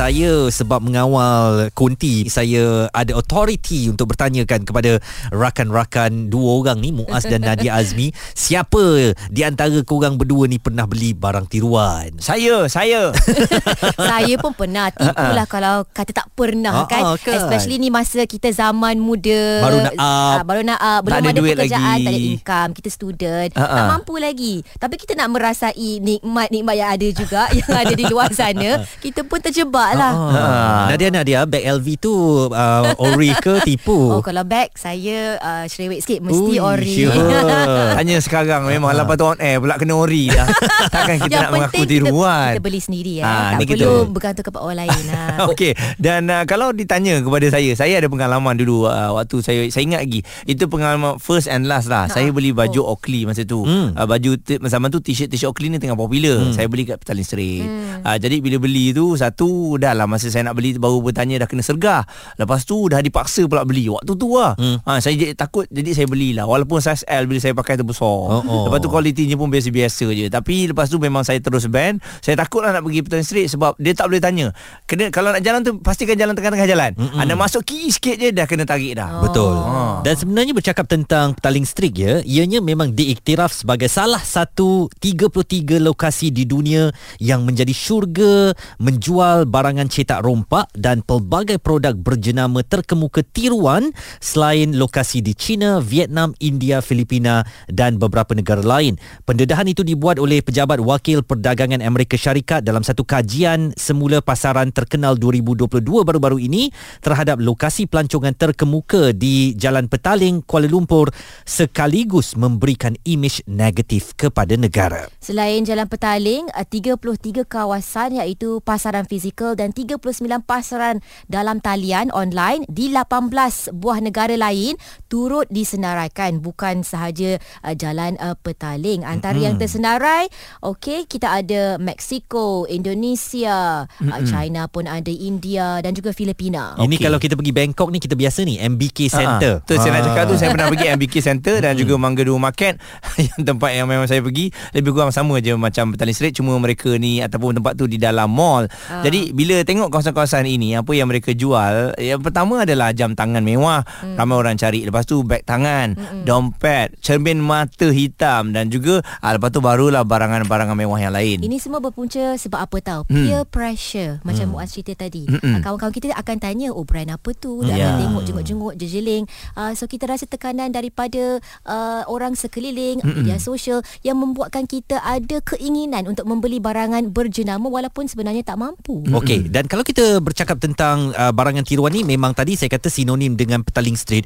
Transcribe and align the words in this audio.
saya 0.00 0.48
sebab 0.48 0.80
mengawal 0.80 1.68
Kunti 1.76 2.24
saya 2.32 2.88
ada 2.96 3.12
authority 3.20 3.92
untuk 3.92 4.16
bertanyakan 4.16 4.64
kepada 4.64 4.96
rakan-rakan 5.28 6.32
dua 6.32 6.64
orang 6.64 6.80
ni 6.80 6.88
Muaz 6.88 7.28
dan 7.28 7.44
Nadia 7.44 7.76
Azmi 7.76 8.08
siapa 8.32 9.12
di 9.28 9.44
antara 9.44 9.76
korang 9.84 10.16
berdua 10.16 10.48
ni 10.48 10.56
pernah 10.56 10.88
beli 10.88 11.12
barang 11.12 11.44
tiruan? 11.52 12.16
Saya, 12.16 12.64
saya. 12.72 13.12
Saya 14.10 14.34
pun 14.40 14.56
pernah. 14.56 14.88
Tipulah 14.88 15.44
kalau 15.44 15.84
kata 15.92 16.16
tak 16.16 16.28
pernah 16.32 16.84
Ah, 16.84 16.86
kan. 16.88 17.02
kan. 17.20 17.36
Especially 17.36 17.76
ni 17.76 17.92
masa 17.92 18.24
kita 18.24 18.48
zaman 18.54 18.96
muda. 18.96 19.60
Baru 19.60 19.78
nak 19.84 19.94
up. 19.98 20.00
Ah, 20.00 20.40
Baru 20.46 20.62
nak 20.64 20.80
up. 20.80 21.00
Belum 21.04 21.16
ada 21.20 21.28
ada, 21.28 21.40
duit 21.42 21.54
pekerjaan 21.58 21.82
lagi. 21.98 22.04
Tak 22.06 22.12
ada 22.12 22.20
income. 22.22 22.70
Kita 22.72 22.88
student. 22.88 23.50
Ah, 23.58 23.68
Tak 23.68 23.84
mampu 23.98 24.14
lagi. 24.16 24.54
Tapi 24.78 24.94
kita 24.96 25.12
nak 25.18 25.28
merasai 25.34 26.00
Nikmat-nikmat 26.00 26.74
yang 26.78 26.90
ada 26.94 27.08
juga 27.12 27.42
Yang 27.58 27.76
ada 27.76 27.94
di 27.94 28.04
luar 28.08 28.30
sana. 28.32 28.68
Kita 29.04 29.26
pun 29.26 29.42
terjebak 29.42 29.89
lah 29.92 30.12
Ah. 30.30 30.84
Nadia 30.88 31.08
Nadia 31.08 31.38
bag 31.44 31.62
LV 31.62 31.86
tu 31.98 32.12
uh, 32.46 32.82
ori 32.98 33.30
ke 33.34 33.60
tipu 33.66 33.94
Oh 34.12 34.20
kalau 34.20 34.42
bag 34.42 34.70
Saya 34.72 35.36
uh, 35.36 35.64
cerewet 35.64 36.00
sikit 36.00 36.20
Mesti 36.20 36.52
Ui, 36.52 36.58
ori 36.58 36.94
sure. 36.96 37.14
Tanya 37.96 38.16
sekarang 38.18 38.64
memang 38.64 38.92
lepas 38.92 39.14
tu 39.14 39.24
on 39.24 39.38
air 39.38 39.56
pula 39.56 39.76
kena 39.76 39.94
ori 39.94 40.28
dah. 40.28 40.46
Takkan 40.94 41.16
kita 41.18 41.30
Yang 41.30 41.42
nak 41.42 41.52
mengaku 41.52 41.76
kita, 41.78 41.90
tiruan. 41.90 42.50
kita 42.50 42.62
beli 42.62 42.80
sendiri 42.80 43.12
ya. 43.16 43.24
Ah, 43.24 43.32
Tak 43.52 43.58
ni 43.58 43.64
kita- 43.66 43.76
perlu 43.80 43.96
bergantung 44.08 44.44
kepada 44.44 44.62
orang 44.62 44.78
lain 44.80 45.02
lah. 45.06 45.28
Okey 45.48 45.72
dan 45.96 46.20
uh, 46.26 46.44
kalau 46.44 46.70
ditanya 46.70 47.18
kepada 47.18 47.46
saya 47.48 47.70
saya 47.74 47.94
ada 47.94 48.06
pengalaman 48.06 48.54
dulu 48.54 48.84
uh, 48.84 49.14
waktu 49.14 49.36
saya 49.40 49.60
saya 49.68 49.82
ingat 49.84 50.00
lagi 50.00 50.20
itu 50.44 50.64
pengalaman 50.64 51.16
first 51.16 51.46
and 51.46 51.64
last 51.64 51.86
lah 51.86 52.00
Ha. 52.02 52.12
saya 52.12 52.30
beli 52.30 52.50
baju 52.50 52.80
Oh. 52.80 52.94
Oakley 52.94 53.22
masa 53.22 53.42
tu 53.42 53.60
Hmm. 53.60 53.92
uh, 53.92 54.04
baju 54.04 54.34
t- 54.34 54.56
zaman 54.58 54.88
tu 54.88 54.98
t-shirt 54.98 55.28
t-shirt 55.28 55.46
Oakley 55.46 55.68
ni 55.68 55.76
tengah 55.76 55.94
popular 55.94 56.40
Hmm. 56.40 56.50
saya 56.50 56.64
beli 56.64 56.84
kat 56.84 56.96
Petaling 56.96 57.22
Street 57.22 57.60
Hmm. 57.60 58.00
uh, 58.00 58.16
jadi 58.16 58.36
bila 58.38 58.56
beli 58.58 58.90
tu 58.90 59.12
satu 59.12 59.69
dah 59.76 59.92
lah 59.92 60.06
masa 60.06 60.26
saya 60.26 60.42
nak 60.42 60.54
beli 60.54 60.74
baru 60.74 60.98
bertanya 61.00 61.42
dah 61.42 61.48
kena 61.48 61.60
sergah 61.60 62.02
lepas 62.34 62.62
tu 62.62 62.86
dah 62.86 62.98
dipaksa 62.98 63.44
pula 63.44 63.62
beli 63.62 63.86
waktu 63.86 64.12
tu 64.12 64.28
lah 64.32 64.54
Hmm. 64.56 64.80
uh, 64.80 64.98
saya 64.98 65.14
jadi 65.14 65.32
takut 65.32 65.66
jadi 65.66 65.92
saya 65.92 66.06
belilah 66.06 66.44
walaupun 66.44 66.78
saiz 66.78 67.04
L 67.04 67.24
bila 67.24 67.38
saya 67.38 67.52
pakai 67.52 67.74
tu 67.74 67.84
besar 67.84 68.02
Oh, 68.02 68.40
oh. 68.40 68.64
lepas 68.64 68.78
tu 68.78 68.88
kualitinya 68.88 69.34
pun 69.34 69.46
biasa-biasa 69.46 70.06
je 70.08 70.26
tapi 70.26 70.66
lepas 70.66 70.86
tu 70.86 70.96
memang 70.96 71.20
saya 71.20 71.38
terus 71.38 71.66
ban 71.66 71.96
saya 72.18 72.34
takut 72.34 72.60
lah 72.60 72.72
nak 72.72 72.82
pergi 72.82 73.00
Petaling 73.00 73.24
Street 73.24 73.48
sebab 73.48 73.76
dia 73.76 73.92
tak 73.92 74.06
boleh 74.06 74.18
tanya 74.18 74.46
kena 74.84 75.10
kalau 75.10 75.30
nak 75.30 75.40
jalan 75.40 75.60
tu 75.60 75.76
pastikan 75.76 76.14
jalan 76.14 76.32
tengah-tengah 76.32 76.64
jalan 76.64 76.90
Mm-mm. 76.94 77.18
anda 77.18 77.34
masuk 77.34 77.62
kiri 77.62 77.90
sikit 77.90 78.16
je 78.16 78.30
dah 78.30 78.46
kena 78.46 78.64
tarik 78.64 78.94
dah 78.94 79.08
Oh. 79.10 79.26
Betul. 79.26 79.52
Ah. 79.52 79.98
Dan 80.00 80.14
sebenarnya 80.14 80.52
bercakap 80.52 80.86
tentang 80.86 81.32
Petaling 81.32 81.62
Street 81.62 81.92
ya, 81.92 82.12
ianya 82.22 82.58
memang 82.58 82.90
diiktiraf 82.90 83.50
sebagai 83.52 83.86
salah 83.86 84.20
satu 84.20 84.86
33 84.96 85.76
lokasi 85.78 86.30
di 86.30 86.44
dunia 86.44 86.88
yang 87.18 87.42
menjadi 87.42 87.70
syurga 87.70 88.54
menjual 88.78 89.44
barangan 89.60 89.92
cetak 89.92 90.24
rompak 90.24 90.72
dan 90.72 91.04
pelbagai 91.04 91.60
produk 91.60 91.92
berjenama 91.92 92.64
terkemuka 92.64 93.20
tiruan 93.20 93.92
selain 94.24 94.72
lokasi 94.72 95.20
di 95.20 95.36
China, 95.36 95.84
Vietnam, 95.84 96.32
India, 96.40 96.80
Filipina 96.80 97.44
dan 97.68 98.00
beberapa 98.00 98.32
negara 98.32 98.64
lain. 98.64 98.96
Pendedahan 99.28 99.68
itu 99.68 99.84
dibuat 99.84 100.16
oleh 100.16 100.40
pejabat 100.40 100.80
wakil 100.80 101.20
perdagangan 101.20 101.84
Amerika 101.84 102.16
Syarikat 102.16 102.64
dalam 102.64 102.80
satu 102.80 103.04
kajian 103.04 103.76
semula 103.76 104.24
pasaran 104.24 104.72
terkenal 104.72 105.20
2022 105.20 105.84
baru-baru 106.08 106.40
ini 106.40 106.72
terhadap 107.04 107.36
lokasi 107.36 107.84
pelancongan 107.84 108.32
terkemuka 108.32 109.12
di 109.12 109.52
Jalan 109.60 109.92
Petaling, 109.92 110.40
Kuala 110.48 110.72
Lumpur 110.72 111.12
sekaligus 111.44 112.32
memberikan 112.32 112.96
imej 113.04 113.44
negatif 113.44 114.16
kepada 114.16 114.56
negara. 114.56 115.12
Selain 115.20 115.60
Jalan 115.68 115.84
Petaling, 115.84 116.48
uh, 116.56 116.64
33 116.64 117.44
kawasan 117.44 118.16
iaitu 118.16 118.64
pasaran 118.64 119.04
fizikal 119.04 119.49
dan 119.54 119.74
39 119.74 120.02
pasaran 120.44 121.02
dalam 121.26 121.62
talian 121.62 122.10
online 122.10 122.66
di 122.66 122.90
18 122.90 123.74
buah 123.74 123.98
negara 124.02 124.34
lain 124.34 124.76
turut 125.10 125.50
disenaraikan 125.50 126.38
bukan 126.38 126.86
sahaja 126.86 127.42
uh, 127.66 127.74
Jalan 127.74 128.14
uh, 128.22 128.38
Petaling. 128.38 129.02
Antara 129.02 129.34
mm-hmm. 129.34 129.44
yang 129.44 129.54
tersenarai, 129.58 130.30
okey, 130.62 131.10
kita 131.10 131.42
ada 131.42 131.76
Mexico, 131.82 132.64
Indonesia, 132.70 133.90
mm-hmm. 133.90 134.14
uh, 134.14 134.22
China 134.22 134.62
pun 134.70 134.86
ada 134.86 135.10
India 135.10 135.82
dan 135.82 135.92
juga 135.98 136.14
Filipina. 136.14 136.78
Ini 136.78 136.94
Okey. 136.94 137.02
kalau 137.02 137.18
kita 137.18 137.34
pergi 137.34 137.50
Bangkok 137.50 137.90
ni 137.90 137.98
kita 137.98 138.14
biasa 138.14 138.46
ni 138.46 138.62
MBK 138.62 139.10
Center. 139.10 139.60
Ha, 139.60 139.66
tu 139.66 139.74
saya 139.74 139.98
nak 139.98 140.02
cakap 140.06 140.24
tu 140.30 140.34
saya 140.38 140.54
pernah 140.54 140.70
pergi 140.70 140.86
MBK 140.94 141.14
Center 141.18 141.58
dan 141.58 141.74
juga 141.74 141.98
Mangga 141.98 142.22
Dua 142.22 142.38
Market 142.38 142.78
yang 143.34 143.42
tempat 143.42 143.74
yang 143.74 143.90
memang 143.90 144.06
saya 144.06 144.22
pergi 144.22 144.54
lebih 144.70 144.94
kurang 144.94 145.10
sama 145.10 145.42
je 145.42 145.58
macam 145.58 145.90
Petaling 145.90 146.14
Street 146.14 146.34
cuma 146.38 146.54
mereka 146.62 146.94
ni 146.94 147.18
ataupun 147.18 147.58
tempat 147.58 147.74
tu 147.74 147.90
di 147.90 147.98
dalam 147.98 148.30
mall. 148.30 148.70
Ah. 148.86 149.02
Jadi 149.02 149.34
bila 149.34 149.66
tengok 149.66 149.90
kawasan-kawasan 149.90 150.46
ini 150.46 150.78
apa 150.78 150.94
yang 150.94 151.10
mereka 151.10 151.34
jual 151.34 151.98
yang 151.98 152.22
pertama 152.22 152.62
adalah 152.62 152.94
jam 152.94 153.18
tangan 153.18 153.42
mewah 153.42 153.82
Hmm. 154.00 154.16
ramai 154.16 154.36
orang 154.36 154.56
cari 154.56 154.86
lepas 154.86 154.99
tu 155.04 155.22
beg 155.26 155.44
tangan, 155.44 155.94
dompet, 156.24 156.96
cermin 157.04 157.40
mata 157.42 157.90
hitam 157.90 158.54
dan 158.54 158.70
juga 158.70 159.02
ah, 159.20 159.36
lepas 159.36 159.50
tu 159.50 159.60
barulah 159.62 160.02
barangan-barangan 160.06 160.76
mewah 160.76 160.98
yang 161.00 161.14
lain. 161.14 161.42
Ini 161.42 161.56
semua 161.60 161.82
berpunca 161.82 162.34
sebab 162.38 162.60
apa 162.60 162.76
tahu? 162.80 163.02
Hmm. 163.10 163.26
Peer 163.26 163.42
pressure 163.48 164.12
macam 164.22 164.46
hmm. 164.46 164.52
Muaz 164.56 164.70
cerita 164.74 165.06
tadi. 165.06 165.26
Mm-mm. 165.26 165.58
Uh, 165.58 165.60
kawan-kawan 165.62 165.94
kita 165.94 166.06
akan 166.14 166.36
tanya, 166.40 166.68
"Oh, 166.74 166.86
brand 166.86 167.10
apa 167.10 167.30
tu?" 167.36 167.62
Ya. 167.66 167.76
akan 167.76 167.92
tengok 168.00 168.22
jenguk-jenguk 168.26 168.74
jejeling. 168.78 169.24
Uh, 169.54 169.72
so 169.76 169.86
kita 169.86 170.08
rasa 170.08 170.24
tekanan 170.26 170.72
daripada 170.72 171.38
uh, 171.66 172.02
orang 172.06 172.34
sekeliling, 172.34 173.02
Mm-mm. 173.02 173.22
media 173.22 173.36
sosial 173.38 173.84
yang 174.06 174.18
membuatkan 174.18 174.64
kita 174.64 174.98
ada 175.02 175.42
keinginan 175.44 176.06
untuk 176.08 176.26
membeli 176.26 176.58
barangan 176.58 177.06
berjenama 177.10 177.66
walaupun 177.68 178.06
sebenarnya 178.06 178.42
tak 178.46 178.58
mampu. 178.58 179.02
Okey, 179.10 179.50
dan 179.50 179.66
kalau 179.66 179.82
kita 179.82 180.18
bercakap 180.22 180.58
tentang 180.58 181.12
uh, 181.14 181.32
barangan 181.34 181.66
tiruan 181.66 181.92
ni 181.92 182.02
memang 182.06 182.32
tadi 182.32 182.54
saya 182.54 182.70
kata 182.70 182.88
sinonim 182.88 183.34
dengan 183.34 183.62
Petaling 183.62 183.98
Street. 183.98 184.24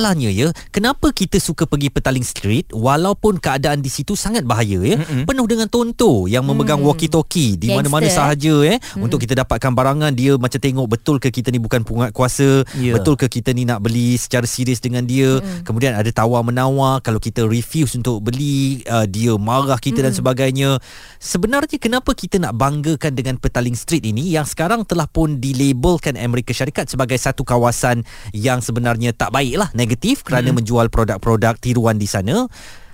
Masalahnya 0.00 0.32
ya, 0.32 0.48
kenapa 0.72 1.12
kita 1.12 1.36
suka 1.36 1.68
pergi 1.68 1.92
Petaling 1.92 2.24
Street 2.24 2.72
walaupun 2.72 3.36
keadaan 3.36 3.84
di 3.84 3.92
situ 3.92 4.16
sangat 4.16 4.48
bahaya 4.48 4.80
ya? 4.80 4.96
Mm-mm. 4.96 5.28
Penuh 5.28 5.44
dengan 5.44 5.68
tonto 5.68 6.24
yang 6.24 6.40
memegang 6.40 6.80
Hmm. 6.80 6.88
walkie-talkie 6.88 7.60
di 7.60 7.68
Gangster, 7.68 7.84
mana-mana 7.84 8.08
eh? 8.08 8.16
sahaja 8.16 8.54
eh 8.64 8.78
untuk 8.96 9.20
kita 9.20 9.36
dapatkan 9.44 9.76
barangan 9.76 10.08
dia 10.16 10.40
macam 10.40 10.56
tengok 10.56 10.88
betul 10.88 11.20
ke 11.20 11.28
kita 11.28 11.52
ni 11.52 11.60
bukan 11.60 11.84
pungat 11.84 12.16
kuasa, 12.16 12.64
Ya. 12.80 12.96
betul 12.96 13.20
ke 13.20 13.28
kita 13.28 13.52
ni 13.52 13.68
nak 13.68 13.84
beli 13.84 14.16
secara 14.16 14.48
serius 14.48 14.80
dengan 14.80 15.04
dia. 15.04 15.36
Kemudian 15.68 15.92
ada 15.92 16.08
tawar-menawar 16.08 17.04
kalau 17.04 17.20
kita 17.20 17.44
refuse 17.44 17.92
untuk 17.92 18.24
beli 18.24 18.80
uh, 18.88 19.04
dia 19.04 19.36
marah 19.36 19.76
kita 19.76 20.00
dan 20.00 20.16
sebagainya. 20.16 20.80
Sebenarnya 21.20 21.76
kenapa 21.76 22.16
kita 22.16 22.40
nak 22.40 22.56
banggakan 22.56 23.12
dengan 23.12 23.36
Petaling 23.36 23.76
Street 23.76 24.08
ini 24.08 24.32
yang 24.32 24.48
sekarang 24.48 24.88
telah 24.88 25.04
pun 25.04 25.36
dilabelkan 25.36 26.16
Amerika 26.16 26.56
Syarikat 26.56 26.88
sebagai 26.88 27.20
satu 27.20 27.44
kawasan 27.44 28.08
yang 28.32 28.64
sebenarnya 28.64 29.12
tak 29.12 29.28
baik 29.36 29.60
lah, 29.60 29.68
negatif 29.76 29.89
kerana 30.20 30.52
menjual 30.52 30.92
produk-produk 30.92 31.56
tiruan 31.56 31.96
di 31.96 32.06
sana. 32.06 32.46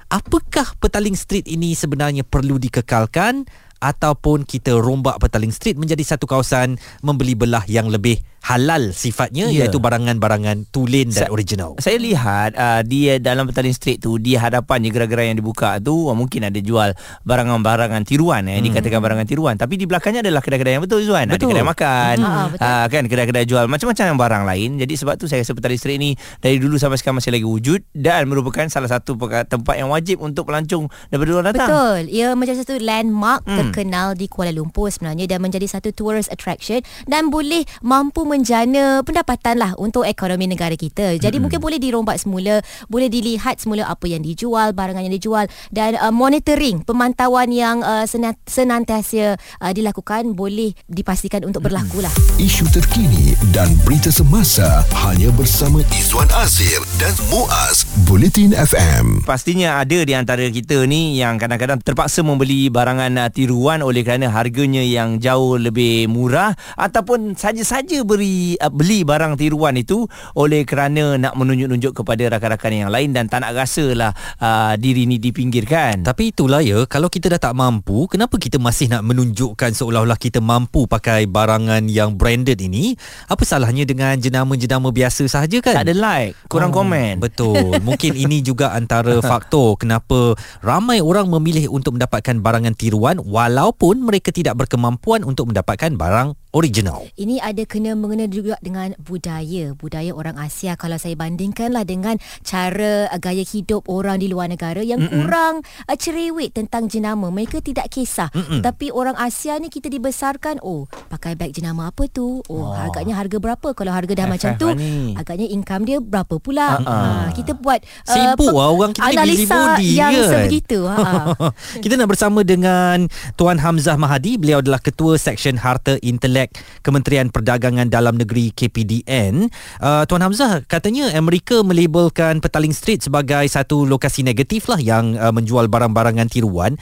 Apakah 0.07 0.79
Petaling 0.79 1.19
Street 1.19 1.51
ini 1.51 1.75
sebenarnya 1.75 2.23
perlu 2.23 2.63
dikekalkan 2.63 3.43
ataupun 3.83 4.47
kita 4.47 4.79
rombak 4.79 5.19
Petaling 5.19 5.51
Street 5.51 5.77
menjadi 5.77 6.17
satu 6.17 6.31
kawasan 6.31 6.79
membeli 7.03 7.35
belah 7.35 7.67
yang 7.67 7.91
lebih 7.91 8.23
halal 8.47 8.91
sifatnya 8.93 9.49
Ya. 9.49 9.67
iaitu 9.67 9.79
barangan-barangan 9.79 10.71
tulen 10.71 11.11
dan 11.11 11.27
Sa- 11.27 11.31
original. 11.31 11.75
Saya 11.77 11.99
lihat 11.99 12.55
uh, 12.55 12.81
dia 12.83 13.19
dalam 13.19 13.43
Petaling 13.45 13.73
Street 13.73 13.99
tu 13.99 14.17
di 14.17 14.35
hadapan 14.35 14.81
je 14.81 14.89
gerai-gerai 14.89 15.27
yang 15.29 15.37
dibuka 15.37 15.79
tu 15.79 16.07
uh, 16.07 16.15
mungkin 16.15 16.45
ada 16.45 16.57
jual 16.57 16.95
barangan-barangan 17.23 18.03
tiruan 18.03 18.47
eh 18.47 18.57
Hmm. 18.57 18.67
dikatakan 18.67 18.99
barangan 18.99 19.25
tiruan 19.25 19.55
tapi 19.55 19.75
di 19.75 19.85
belakangnya 19.85 20.23
adalah 20.23 20.39
kedai-kedai 20.39 20.73
yang 20.73 20.81
betul 20.81 21.03
Zuan 21.03 21.27
ada 21.27 21.35
Betul. 21.35 21.51
kedai 21.51 21.67
makan 21.67 22.15
Hmm. 22.17 22.27
Ah, 22.29 22.47
betul. 22.49 22.63
uh, 22.65 22.87
kan 22.89 23.03
kedai-kedai 23.05 23.45
jual 23.45 23.65
macam-macam 23.67 24.05
yang 24.07 24.19
barang 24.19 24.45
lain 24.45 24.71
jadi 24.79 24.95
sebab 24.97 25.15
tu 25.17 25.27
saya 25.27 25.43
rasa 25.43 25.53
Petaling 25.53 25.77
Street 25.77 25.99
ni 25.99 26.11
dari 26.39 26.57
dulu 26.57 26.77
sampai 26.77 26.97
sekarang 26.97 27.19
masih 27.19 27.33
lagi 27.33 27.45
wujud 27.45 27.83
dan 27.93 28.25
merupakan 28.25 28.65
salah 28.67 28.89
satu 28.89 29.19
tempat 29.45 29.75
yang 29.75 29.89
wajib 29.89 30.19
untuk 30.19 30.47
pelancong 30.47 30.87
daripada 31.09 31.29
luar 31.29 31.45
datang 31.47 31.69
Betul. 31.69 32.01
Ia 32.09 32.33
menjadi 32.33 32.59
satu 32.61 32.75
landmark 32.79 33.43
Hmm. 33.43 33.59
terkenal 33.61 34.15
di 34.15 34.27
Kuala 34.27 34.51
Lumpur 34.51 34.87
sebenarnya 34.87 35.27
dan 35.27 35.39
menjadi 35.41 35.67
satu 35.69 35.91
tourist 35.91 36.29
attraction 36.29 36.79
dan 37.05 37.27
boleh 37.27 37.67
mampu 37.81 38.23
menjana 38.39 39.03
pendapatan 39.03 39.57
lah 39.59 39.73
untuk 39.81 40.07
ekonomi 40.07 40.47
negara 40.47 40.77
kita. 40.79 41.19
Jadi 41.19 41.43
mungkin 41.43 41.59
boleh 41.59 41.83
dirombak 41.83 42.23
semula, 42.23 42.63
boleh 42.87 43.11
dilihat 43.11 43.59
semula 43.59 43.89
apa 43.91 44.07
yang 44.07 44.23
dijual, 44.23 44.71
barangan 44.71 45.03
yang 45.03 45.17
dijual 45.17 45.45
dan 45.75 45.99
uh, 45.99 46.15
monitoring, 46.15 46.85
pemantauan 46.87 47.51
yang 47.51 47.83
uh, 47.83 48.07
sena- 48.07 48.39
senantiasa 48.47 49.35
uh, 49.37 49.73
dilakukan 49.75 50.37
boleh 50.39 50.77
dipastikan 50.87 51.43
untuk 51.43 51.67
berlaku 51.67 52.05
lah. 52.05 52.13
Isu 52.39 52.71
terkini 52.71 53.35
dan 53.51 53.73
berita 53.83 54.15
semasa 54.15 54.87
hanya 55.09 55.35
bersama 55.35 55.83
Izwan 55.91 56.31
Azir 56.39 56.79
dan 57.03 57.17
Muaz 57.33 57.83
Bulletin 58.07 58.55
FM. 58.55 59.27
Pastinya 59.27 59.83
ada 59.83 59.99
di 60.07 60.15
antara 60.15 60.47
kita 60.47 60.87
ni 60.87 61.19
yang 61.19 61.41
kadang-kadang 61.41 61.83
terpaksa 61.83 62.23
membeli 62.23 62.71
barangan 62.71 63.27
uh, 63.27 63.29
tiruan 63.33 63.57
tiruan 63.57 63.81
oleh 63.81 64.05
kerana 64.05 64.29
harganya 64.29 64.85
yang 64.85 65.17
jauh 65.17 65.57
lebih 65.57 66.13
murah 66.13 66.53
ataupun 66.77 67.41
saja-saja 67.41 68.05
beri 68.17 68.57
uh, 68.57 68.73
beli 68.73 69.05
barang 69.05 69.37
tiruan 69.37 69.77
itu 69.77 70.09
oleh 70.33 70.65
kerana 70.65 71.21
nak 71.21 71.37
menunjuk-nunjuk 71.37 72.01
kepada 72.01 72.33
rakan-rakan 72.33 72.73
yang 72.73 72.89
lain 72.89 73.13
dan 73.13 73.29
tak 73.29 73.45
nak 73.45 73.53
rasalah 73.53 74.17
uh, 74.41 74.73
diri 74.81 75.05
ni 75.05 75.21
dipinggirkan. 75.21 76.01
Tapi 76.01 76.33
itulah 76.33 76.65
ya, 76.65 76.89
kalau 76.89 77.13
kita 77.13 77.29
dah 77.29 77.37
tak 77.37 77.53
mampu, 77.53 78.09
kenapa 78.09 78.41
kita 78.41 78.57
masih 78.57 78.89
nak 78.89 79.05
menunjukkan 79.05 79.77
seolah-olah 79.77 80.17
kita 80.17 80.41
mampu 80.41 80.89
pakai 80.89 81.29
barangan 81.29 81.85
yang 81.93 82.17
branded 82.17 82.57
ini? 82.65 82.97
Apa 83.29 83.45
salahnya 83.45 83.85
dengan 83.85 84.17
jenama-jenama 84.17 84.89
biasa 84.89 85.29
sahaja 85.29 85.61
kan? 85.61 85.77
Tak 85.77 85.85
ada 85.85 85.95
like, 85.95 86.33
kurang 86.49 86.73
oh, 86.73 86.81
komen. 86.81 87.21
Betul. 87.21 87.77
Mungkin 87.87 88.17
ini 88.17 88.41
juga 88.41 88.73
antara 88.73 89.21
faktor 89.21 89.77
kenapa 89.77 90.33
ramai 90.65 91.05
orang 91.05 91.29
memilih 91.29 91.69
untuk 91.69 92.01
mendapatkan 92.01 92.41
barangan 92.41 92.73
tiruan 92.73 93.21
walaupun 93.21 94.01
mereka 94.01 94.33
tidak 94.33 94.57
berkemampuan 94.65 95.21
untuk 95.27 95.53
mendapatkan 95.53 95.93
barang 95.93 96.33
original. 96.57 97.05
Ini 97.21 97.37
ada 97.45 97.63
kena 97.69 97.93
mengena 98.07 98.27
juga 98.31 98.55
dengan 98.63 98.95
budaya. 99.03 99.75
Budaya 99.75 100.15
orang 100.15 100.39
Asia 100.39 100.79
kalau 100.79 100.97
saya 100.97 101.19
bandingkanlah 101.19 101.83
dengan 101.83 102.17
cara 102.47 103.11
uh, 103.11 103.19
gaya 103.19 103.43
hidup 103.43 103.85
orang 103.91 104.23
di 104.23 104.31
luar 104.31 104.47
negara 104.47 104.81
yang 104.81 105.03
Mm-mm. 105.03 105.27
kurang 105.27 105.55
uh, 105.91 105.97
cerewet 105.99 106.55
tentang 106.55 106.87
jenama. 106.87 107.29
Mereka 107.35 107.61
tidak 107.61 107.91
kisah. 107.91 108.31
Mm-mm. 108.33 108.63
Tapi 108.63 108.95
orang 108.95 109.19
Asia 109.19 109.59
ni 109.59 109.69
kita 109.69 109.91
dibesarkan 109.91 110.63
oh 110.63 110.87
pakai 111.11 111.35
beg 111.35 111.53
jenama 111.53 111.91
apa 111.91 112.07
tu? 112.07 112.41
Oh, 112.47 112.71
oh. 112.71 112.73
harganya 112.73 113.19
harga 113.19 113.37
berapa? 113.43 113.69
Kalau 113.75 113.93
harga 113.93 114.13
dah 114.15 114.27
FF 114.31 114.33
macam 114.33 114.51
tu 114.57 114.69
ni. 114.79 115.13
agaknya 115.19 115.47
income 115.51 115.83
dia 115.83 115.99
berapa 115.99 116.39
pula? 116.39 116.81
Uh-uh. 116.81 116.95
Ha 117.27 117.35
kita 117.37 117.53
buat 117.59 117.81
uh, 117.85 118.15
sibuk 118.15 118.55
lah 118.55 118.71
orang 118.73 118.93
kita 118.97 119.11
analisa 119.13 119.55
body 119.55 119.89
yang 119.93 120.13
kan? 120.15 120.31
sebegitu. 120.31 120.79
Ha. 120.87 120.97
kita 121.85 121.95
nak 121.99 122.09
bersama 122.09 122.41
dengan 122.47 123.07
Tuan 123.35 123.59
Hamzah 123.61 123.99
Mahadi. 124.01 124.39
Beliau 124.41 124.61
adalah 124.61 124.81
ketua 124.81 125.21
Seksyen 125.21 125.61
Harta 125.61 125.99
Intelek 126.01 126.57
Kementerian 126.81 127.29
Perdagangan 127.29 127.89
Dalam 127.97 128.21
Negeri 128.21 128.53
KPDN. 128.53 129.49
Uh, 129.81 130.05
Tuan 130.05 130.21
Hamzah 130.21 130.61
katanya 130.69 131.09
Amerika 131.17 131.65
melabelkan 131.65 132.45
Petaling 132.45 132.77
Street 132.77 133.01
sebagai 133.01 133.49
satu 133.49 133.89
lokasi 133.89 134.21
negatif 134.21 134.69
lah 134.69 134.77
yang 134.77 135.17
uh, 135.17 135.33
menjual 135.33 135.73
barang-barangan 135.73 136.29
tiruan. 136.29 136.77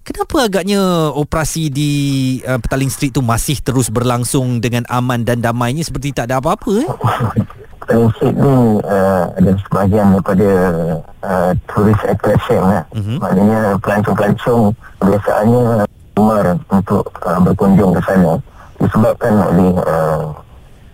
Kenapa 0.00 0.48
agaknya 0.48 0.80
operasi 1.12 1.68
di 1.68 1.92
uh, 2.46 2.56
Petaling 2.62 2.88
Street 2.88 3.12
tu 3.12 3.20
masih 3.20 3.58
terus 3.60 3.92
berlangsung 3.92 4.62
dengan 4.62 4.86
aman 4.88 5.26
dan 5.26 5.42
damainya 5.42 5.84
seperti 5.84 6.14
tak 6.14 6.30
ada 6.30 6.40
apa-apa 6.40 6.86
eh? 6.86 6.88
Petaling 7.84 8.10
Street 8.16 8.36
ni 8.38 8.54
uh, 8.80 9.24
ada 9.34 9.50
sebahagian 9.66 10.06
daripada 10.14 10.50
uh, 11.20 11.52
tourist 11.68 12.02
attraction 12.06 12.62
lah. 12.64 12.82
Uh-huh. 12.94 13.18
Maknanya 13.20 13.76
pelancong-pelancong 13.82 14.72
biasanya 15.04 15.84
gemar 16.16 16.46
untuk 16.72 17.04
uh, 17.26 17.38
berkunjung 17.44 17.92
ke 17.92 18.00
sana 18.06 18.40
disebabkan 18.80 19.36
oleh 19.36 19.76
uh, 19.84 20.32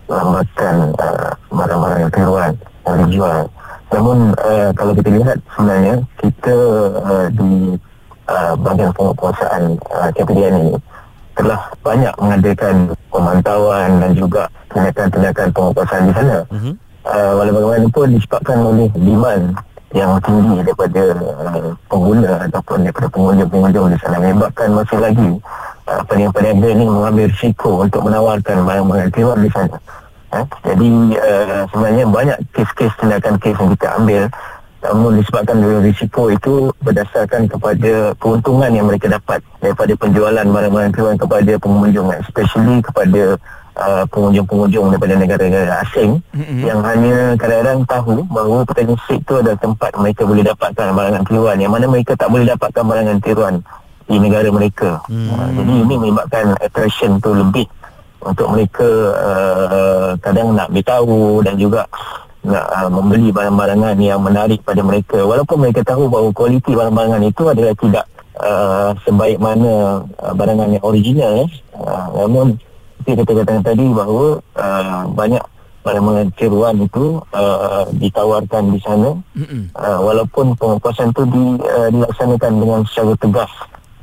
uh, 0.09 1.31
barang-barang 1.51 1.99
yang 2.07 2.13
tiruan 2.13 2.51
yang 2.87 2.97
dijual. 3.07 3.41
Namun 3.91 4.17
uh, 4.39 4.69
kalau 4.75 4.93
kita 4.95 5.09
lihat 5.15 5.37
sebenarnya 5.55 5.95
kita 6.19 6.57
uh, 7.03 7.27
di 7.31 7.79
uh, 8.27 8.53
bahagian 8.59 8.91
penguasaan 8.95 9.79
uh, 9.91 10.09
KPDN 10.11 10.55
ini 10.59 10.75
telah 11.37 11.59
banyak 11.85 12.13
mengadakan 12.17 12.75
pemantauan 13.13 13.89
dan 14.01 14.11
juga 14.17 14.49
tindakan-tindakan 14.73 15.47
penguasaan 15.53 16.03
di 16.09 16.13
sana. 16.17 16.37
Uh-huh. 16.49 16.73
Uh, 17.07 17.31
walau 17.39 17.53
bagaimanapun 17.55 18.19
disebabkan 18.19 18.57
oleh 18.59 18.91
demand 18.91 19.55
yang 19.97 20.21
tinggi 20.21 20.61
daripada 20.61 21.03
uh, 21.17 21.69
pengguna 21.89 22.45
ataupun 22.45 22.85
daripada 22.85 23.07
pengunjung-pengunjung 23.09 23.85
di 23.89 23.97
sana 23.97 24.17
menyebabkan 24.21 24.69
masih 24.77 24.99
lagi 25.01 25.29
uh, 25.89 26.01
peniaga-peniaga 26.05 26.67
ini 26.77 26.85
mengambil 26.85 27.25
risiko 27.33 27.81
untuk 27.81 28.05
menawarkan 28.05 28.61
barang-barang 28.61 29.09
keluar 29.09 29.37
di 29.41 29.49
sana. 29.49 29.77
Ha? 30.31 30.45
Jadi 30.69 30.89
uh, 31.17 31.61
sebenarnya 31.73 32.05
banyak 32.05 32.37
kes-kes 32.53 32.93
tindakan 33.01 33.35
kes 33.41 33.57
yang 33.57 33.69
kita 33.73 33.87
ambil 33.97 34.23
namun 34.77 35.17
disebabkan 35.17 35.57
dari 35.57 35.89
risiko 35.89 36.29
itu 36.29 36.69
berdasarkan 36.85 37.49
kepada 37.49 38.13
keuntungan 38.21 38.69
yang 38.69 38.85
mereka 38.85 39.09
dapat 39.09 39.41
daripada 39.57 39.89
penjualan 39.97 40.45
barang-barang 40.45 40.93
keluar 40.93 41.17
kepada 41.17 41.53
pengunjung 41.57 42.13
especially 42.21 42.85
kepada 42.85 43.41
uh, 43.77 44.03
pengunjung-pengunjung 44.09 44.91
daripada 44.91 45.13
negara-negara 45.15 45.71
asing 45.85 46.19
mm-hmm. 46.33 46.59
yang 46.65 46.79
hanya 46.81 47.37
kadang-kadang 47.37 47.79
tahu 47.85 48.25
bahawa 48.27 48.65
street 49.05 49.21
itu 49.21 49.33
adalah 49.37 49.57
tempat 49.61 49.91
mereka 49.95 50.21
boleh 50.25 50.43
dapatkan 50.43 50.85
barangan 50.93 51.23
tiruan 51.23 51.57
yang 51.61 51.71
mana 51.71 51.85
mereka 51.85 52.17
tak 52.17 52.29
boleh 52.33 52.45
dapatkan 52.49 52.83
barangan 52.83 53.17
tiruan 53.21 53.55
di 54.07 54.17
negara 54.17 54.49
mereka. 54.49 55.03
Mm. 55.11 55.27
Uh, 55.29 55.47
jadi 55.61 55.73
ini 55.83 55.95
menyebabkan 55.99 56.45
attraction 56.63 57.19
tu 57.21 57.31
lebih 57.35 57.67
untuk 58.23 58.47
mereka 58.49 58.89
uh, 59.13 60.09
kadang 60.19 60.57
nak 60.57 60.73
beritahu 60.73 61.45
dan 61.45 61.55
juga 61.55 61.85
nak 62.47 62.65
uh, 62.71 62.89
membeli 62.89 63.29
barang-barangan 63.29 63.95
yang 63.99 64.23
menarik 64.23 64.63
pada 64.63 64.79
mereka 64.81 65.21
walaupun 65.21 65.67
mereka 65.67 65.83
tahu 65.83 66.07
bahawa 66.07 66.31
kualiti 66.31 66.71
barang-barangan 66.73 67.23
itu 67.27 67.43
adalah 67.43 67.73
tidak 67.75 68.05
uh, 68.39 68.89
sebaik 69.03 69.37
mana 69.37 70.01
uh, 70.23 70.33
barangan 70.33 70.71
yang 70.71 70.83
original 70.85 71.45
uh, 71.75 72.07
namun 72.15 72.55
seperti 73.07 73.23
kita 73.23 73.39
katakan 73.39 73.63
tadi 73.63 73.85
bahawa 73.95 74.27
uh, 74.59 75.03
banyak 75.15 75.43
barang-barang 75.87 76.31
tiruan 76.35 76.75
itu 76.83 77.23
uh, 77.31 77.87
ditawarkan 77.95 78.75
di 78.75 78.79
sana 78.83 79.15
uh, 79.79 79.99
walaupun 80.03 80.51
penguasaan 80.59 81.15
itu 81.15 81.23
di, 81.31 81.43
uh, 81.63 81.87
dilaksanakan 81.87 82.53
dengan 82.59 82.81
secara 82.83 83.15
tegas 83.15 83.51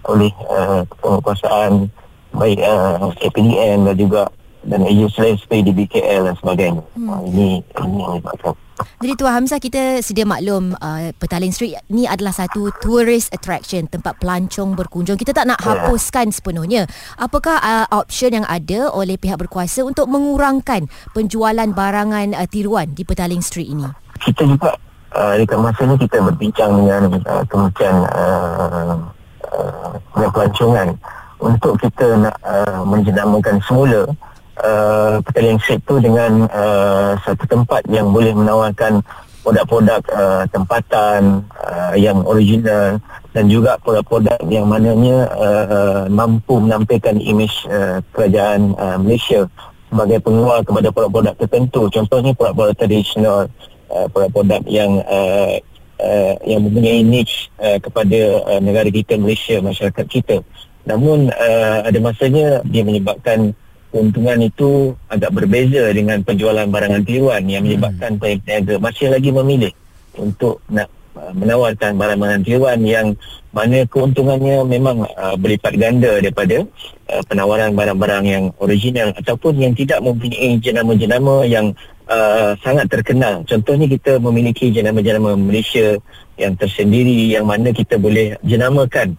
oleh 0.09 0.33
uh, 0.49 0.89
penguasaan 1.05 1.93
baik 2.33 2.65
uh, 2.65 3.13
APDN 3.21 3.93
dan 3.93 3.97
juga 4.01 4.33
dan 4.65 4.81
agensi 4.89 5.21
lain 5.21 5.37
seperti 5.37 5.61
di 5.69 5.73
BKL 5.85 6.23
dan 6.25 6.37
sebagainya. 6.41 6.83
Hmm. 6.97 7.09
Uh, 7.13 7.21
ini 7.29 7.61
ini 7.61 8.01
yang 8.01 8.17
menyebabkan. 8.17 8.57
Jadi 8.75 9.13
Tuan 9.15 9.33
Hamzah 9.39 9.61
kita 9.63 10.03
sedia 10.03 10.27
maklum 10.27 10.75
uh, 10.79 11.15
Petaling 11.21 11.55
Street 11.55 11.79
ni 11.93 12.09
adalah 12.11 12.35
satu 12.35 12.75
tourist 12.83 13.31
attraction 13.31 13.87
tempat 13.87 14.19
pelancong 14.19 14.75
berkunjung. 14.75 15.15
Kita 15.15 15.31
tak 15.31 15.47
nak 15.47 15.63
yeah. 15.63 15.87
hapuskan 15.87 16.35
sepenuhnya. 16.35 16.91
Apakah 17.15 17.61
uh, 17.63 17.87
option 17.95 18.35
yang 18.35 18.47
ada 18.49 18.91
oleh 18.91 19.15
pihak 19.15 19.39
berkuasa 19.39 19.87
untuk 19.87 20.11
mengurangkan 20.11 20.91
penjualan 21.15 21.69
barangan 21.71 22.35
uh, 22.35 22.49
tiruan 22.51 22.91
di 22.97 23.07
Petaling 23.07 23.45
Street 23.45 23.71
ini? 23.71 23.87
Kita 24.19 24.43
juga 24.43 24.75
uh, 25.15 25.35
dekat 25.39 25.59
masa 25.61 25.87
ni 25.87 25.95
kita 26.01 26.17
berbincang 26.19 26.71
dengan 26.83 27.03
uh, 27.29 27.45
Kementerian 27.47 27.97
uh, 28.11 28.97
uh, 29.55 30.29
pelancongan 30.35 30.99
untuk 31.39 31.77
kita 31.79 32.07
nak 32.19 32.37
uh, 32.43 32.83
menjenamakan 32.89 33.61
semula 33.63 34.09
uh, 34.61 35.19
pertalian 35.25 35.59
set 35.63 35.81
tu 35.87 35.99
dengan 35.99 36.47
uh, 36.51 37.19
satu 37.23 37.45
tempat 37.49 37.87
yang 37.91 38.11
boleh 38.15 38.35
menawarkan 38.37 39.03
produk-produk 39.45 40.01
uh, 40.09 40.45
tempatan 40.49 41.45
uh, 41.61 41.93
yang 41.95 42.25
original 42.25 42.97
dan 43.37 43.45
juga 43.53 43.77
produk-produk 43.83 44.41
yang 44.49 44.65
mananya 44.65 45.29
uh, 45.37 46.03
mampu 46.09 46.57
menampilkan 46.63 47.21
imej 47.21 47.53
uh, 47.69 48.01
kerajaan 48.17 48.73
uh, 48.81 48.97
Malaysia 48.97 49.45
sebagai 49.93 50.19
pengeluar 50.25 50.65
kepada 50.65 50.89
produk-produk 50.91 51.35
tertentu. 51.37 51.87
Contohnya 51.93 52.33
produk-produk 52.33 52.75
tradisional 52.75 53.39
uh, 53.93 54.07
produk-produk 54.09 54.65
yang 54.65 55.05
uh, 55.05 55.61
uh, 56.01 56.35
yang 56.49 56.65
mempunyai 56.65 57.05
niche 57.05 57.53
uh, 57.61 57.77
kepada 57.79 58.41
uh, 58.49 58.61
negara 58.65 58.89
kita 58.89 59.21
Malaysia 59.21 59.61
masyarakat 59.61 60.07
kita. 60.09 60.37
Namun 60.89 61.29
uh, 61.33 61.79
ada 61.85 61.99
masanya 62.01 62.65
dia 62.65 62.81
menyebabkan 62.81 63.53
keuntungan 63.95 64.43
itu 64.43 64.99
agak 65.07 65.31
berbeza 65.31 65.95
dengan 65.95 66.19
penjualan 66.27 66.67
barangan 66.67 67.07
tiruan 67.07 67.47
yang 67.47 67.63
hmm. 67.63 67.79
menyebabkan 67.79 68.19
hmm. 68.19 68.43
peniaga 68.43 68.75
masih 68.83 69.07
lagi 69.15 69.31
memilih 69.31 69.71
untuk 70.19 70.59
nak 70.67 70.91
uh, 71.15 71.31
menawarkan 71.31 71.95
barang-barang 71.95 72.43
tiruan 72.43 72.83
yang 72.83 73.15
mana 73.55 73.87
keuntungannya 73.87 74.67
memang 74.67 75.07
uh, 75.15 75.39
berlipat 75.39 75.79
ganda 75.79 76.19
daripada 76.19 76.67
uh, 77.07 77.23
penawaran 77.31 77.71
barang-barang 77.79 78.25
yang 78.27 78.45
original 78.59 79.15
ataupun 79.15 79.63
yang 79.63 79.79
tidak 79.79 80.03
mempunyai 80.03 80.59
jenama-jenama 80.59 81.47
yang 81.47 81.71
uh, 82.11 82.59
sangat 82.67 82.91
terkenal. 82.91 83.47
Contohnya 83.47 83.87
kita 83.87 84.19
memiliki 84.19 84.75
jenama-jenama 84.75 85.39
Malaysia 85.39 86.03
yang 86.35 86.59
tersendiri 86.59 87.31
yang 87.31 87.47
mana 87.47 87.71
kita 87.71 87.95
boleh 87.95 88.35
jenamakan 88.43 89.15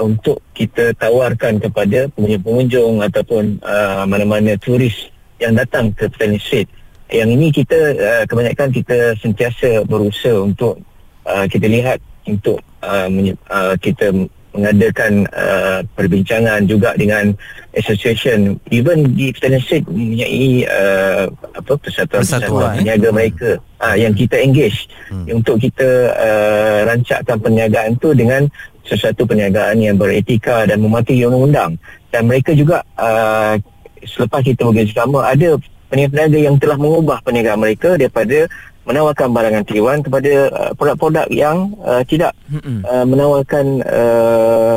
untuk 0.00 0.40
kita 0.56 0.96
tawarkan 0.96 1.60
kepada 1.60 2.08
pengunjung-pengunjung 2.16 3.04
ataupun 3.04 3.60
uh, 3.60 4.04
mana-mana 4.08 4.56
turis 4.56 5.12
yang 5.42 5.58
datang 5.58 5.92
ke 5.92 6.08
Petaling 6.08 6.40
Street. 6.40 6.68
Yang 7.12 7.28
ini 7.36 7.46
kita 7.52 7.80
uh, 7.98 8.22
kebanyakan 8.24 8.72
kita 8.72 9.12
sentiasa 9.20 9.84
berusaha 9.84 10.40
untuk 10.40 10.80
uh, 11.28 11.44
kita 11.44 11.68
lihat 11.68 11.98
untuk 12.24 12.62
uh, 12.80 13.08
uh, 13.50 13.74
kita 13.76 14.30
mengadakan 14.52 15.24
uh, 15.32 15.80
perbincangan 15.96 16.68
juga 16.68 16.92
dengan 16.92 17.32
association 17.72 18.60
even 18.68 19.16
di 19.16 19.32
Petaling 19.32 19.64
Street 19.64 19.84
mempunyai 19.88 20.68
uh, 20.68 21.24
apa 21.56 21.72
persatuan-persatuan 21.80 22.76
peniaga 22.76 23.08
eh? 23.08 23.14
mereka 23.16 23.50
uh, 23.80 23.96
yang 23.96 24.12
kita 24.12 24.36
engage 24.36 24.92
hmm. 25.08 25.40
untuk 25.40 25.56
kita 25.56 26.12
uh, 26.12 26.78
rancakkan 26.84 27.40
perniagaan 27.40 27.96
tu 27.96 28.12
dengan 28.12 28.44
sesuatu 28.82 29.26
perniagaan 29.26 29.78
yang 29.78 29.96
beretika 29.98 30.66
dan 30.66 30.82
mematuhi 30.82 31.22
undang-undang 31.26 31.78
dan 32.10 32.22
mereka 32.26 32.52
juga 32.52 32.82
uh, 32.98 33.54
selepas 34.02 34.42
kita 34.42 34.66
bekerjasama 34.66 35.22
ada 35.22 35.56
peniaga-peniaga 35.92 36.38
yang 36.38 36.56
telah 36.58 36.76
mengubah 36.80 37.22
perniagaan 37.22 37.60
mereka 37.60 37.94
daripada 37.94 38.50
menawarkan 38.82 39.30
barangan 39.30 39.62
tiruan 39.62 40.02
kepada 40.02 40.32
uh, 40.50 40.72
produk-produk 40.74 41.26
yang 41.30 41.70
uh, 41.86 42.02
tidak 42.02 42.34
uh, 42.82 43.06
menawarkan 43.06 43.78
uh, 43.86 44.76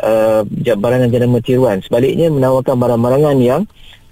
uh, 0.00 0.40
barangan 0.80 1.12
jenama 1.12 1.38
tiruan 1.44 1.84
sebaliknya 1.84 2.32
menawarkan 2.32 2.76
barang-barangan 2.80 3.36
yang 3.42 3.62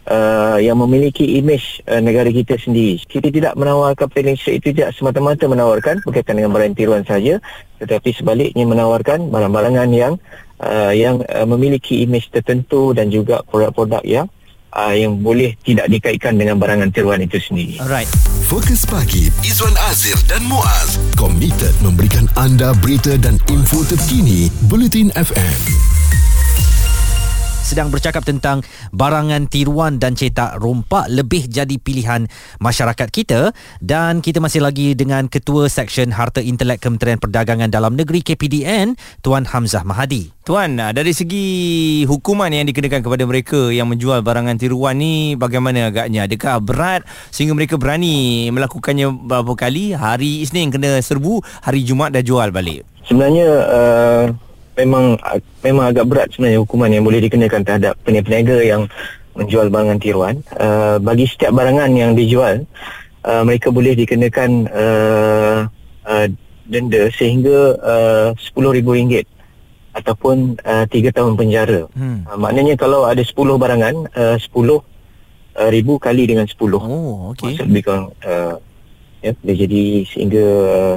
uh, 0.08 0.56
yang 0.62 0.78
memiliki 0.80 1.36
imej 1.36 1.84
uh, 1.90 2.00
negara 2.00 2.30
kita 2.32 2.56
sendiri. 2.56 3.02
Kita 3.04 3.28
tidak 3.28 3.58
menawarkan 3.58 4.08
street 4.38 4.62
itu 4.62 4.72
tidak 4.72 4.96
semata-mata 4.96 5.44
menawarkan 5.50 6.00
berkaitan 6.06 6.40
dengan 6.40 6.54
barang 6.54 6.76
tiruan 6.78 7.04
saja 7.04 7.42
tetapi 7.80 8.12
sebaliknya 8.12 8.68
menawarkan 8.68 9.32
barang-barangan 9.32 9.90
yang 9.90 10.14
uh, 10.60 10.92
yang 10.92 11.24
uh, 11.26 11.48
memiliki 11.48 12.04
imej 12.04 12.28
tertentu 12.28 12.92
dan 12.92 13.08
juga 13.08 13.40
produk-produk 13.48 14.04
yang 14.04 14.26
uh, 14.76 14.94
yang 14.94 15.18
boleh 15.18 15.56
tidak 15.64 15.88
dikaitkan 15.88 16.36
dengan 16.36 16.60
barangan 16.60 16.92
tiruan 16.92 17.24
itu 17.24 17.40
sendiri. 17.40 17.80
Alright. 17.80 18.10
Fokus 18.46 18.84
pagi 18.84 19.32
Izwan 19.46 19.74
Azir 19.88 20.18
dan 20.28 20.44
Muaz 20.44 21.00
komited 21.16 21.72
memberikan 21.80 22.28
anda 22.36 22.76
berita 22.78 23.16
dan 23.16 23.40
info 23.48 23.80
terkini 23.86 24.52
Bulletin 24.68 25.08
FM 25.16 25.60
sedang 27.70 27.94
bercakap 27.94 28.26
tentang 28.26 28.66
barangan 28.90 29.46
tiruan 29.46 30.02
dan 30.02 30.18
cetak 30.18 30.58
rompak 30.58 31.06
lebih 31.06 31.46
jadi 31.46 31.78
pilihan 31.78 32.26
masyarakat 32.58 33.06
kita 33.14 33.54
dan 33.78 34.18
kita 34.18 34.42
masih 34.42 34.58
lagi 34.58 34.98
dengan 34.98 35.30
Ketua 35.30 35.70
Seksyen 35.70 36.10
Harta 36.10 36.42
Intelek 36.42 36.82
Kementerian 36.82 37.22
Perdagangan 37.22 37.70
Dalam 37.70 37.94
Negeri 37.94 38.26
KPDN 38.26 38.98
Tuan 39.22 39.46
Hamzah 39.46 39.86
Mahadi. 39.86 40.34
Tuan, 40.42 40.82
ah, 40.82 40.90
dari 40.90 41.14
segi 41.14 41.46
hukuman 42.10 42.50
yang 42.50 42.66
dikenakan 42.66 43.06
kepada 43.06 43.22
mereka 43.22 43.70
yang 43.70 43.86
menjual 43.86 44.18
barangan 44.26 44.58
tiruan 44.58 44.98
ni 44.98 45.38
bagaimana 45.38 45.94
agaknya? 45.94 46.26
Adakah 46.26 46.58
berat 46.58 47.06
sehingga 47.30 47.54
mereka 47.54 47.78
berani 47.78 48.50
melakukannya 48.50 49.14
beberapa 49.14 49.54
kali? 49.54 49.94
Hari 49.94 50.42
Isnin 50.42 50.74
kena 50.74 50.98
serbu, 50.98 51.38
hari 51.62 51.86
Jumaat 51.86 52.18
dah 52.18 52.24
jual 52.26 52.50
balik. 52.50 52.82
Sebenarnya 53.06 53.46
uh, 53.46 54.49
memang 54.84 55.20
memang 55.60 55.84
agak 55.92 56.06
berat 56.08 56.28
sebenarnya 56.32 56.60
hukuman 56.64 56.90
yang 56.90 57.04
boleh 57.04 57.20
dikenakan 57.22 57.62
terhadap 57.62 57.94
peniaga-peniaga 58.02 58.56
yang 58.64 58.82
menjual 59.36 59.70
barangan 59.70 59.98
tiruan. 60.00 60.36
Uh, 60.56 60.98
bagi 60.98 61.28
setiap 61.28 61.54
barangan 61.54 61.90
yang 61.94 62.12
dijual, 62.18 62.66
uh, 63.24 63.42
mereka 63.46 63.70
boleh 63.70 63.94
dikenakan 63.94 64.66
uh, 64.72 65.58
uh, 66.04 66.26
denda 66.70 67.10
sehingga 67.14 67.76
uh, 67.78 68.28
RM10,000 68.54 69.26
ataupun 69.90 70.54
uh, 70.62 70.86
3 70.86 71.10
tahun 71.10 71.34
penjara. 71.34 71.90
Hmm. 71.94 72.22
Uh, 72.26 72.38
maknanya 72.38 72.78
kalau 72.78 73.06
ada 73.06 73.22
10 73.22 73.34
barangan, 73.58 73.94
uh, 74.14 74.36
10 74.38 74.54
uh, 74.54 74.80
ribu 75.70 75.98
kali 75.98 76.30
dengan 76.30 76.46
10. 76.46 76.58
Oh, 76.78 77.34
okey. 77.34 77.58
Maksud 77.58 77.66
lebih 77.66 77.82
kurang 77.86 78.06
uh, 78.22 78.54
ya 79.20 79.36
boleh 79.36 79.56
jadi 79.56 79.82
sehingga 80.08 80.46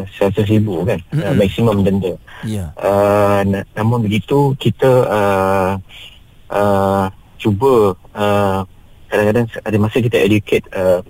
uh, 0.08 0.44
ribu 0.48 0.88
kan 0.88 1.00
mm-hmm. 1.12 1.28
uh, 1.28 1.36
maksimum 1.36 1.78
denda. 1.84 2.14
Yeah. 2.48 2.72
Uh, 2.80 3.64
namun 3.76 4.08
begitu 4.08 4.56
kita 4.60 4.92
uh, 5.08 5.72
uh, 6.52 7.06
cuba 7.40 8.00
uh, 8.16 8.64
kadang-kadang 9.12 9.46
ada 9.62 9.78
masa 9.78 9.98
kita 10.00 10.18
educate 10.18 10.66
uh, 10.72 11.04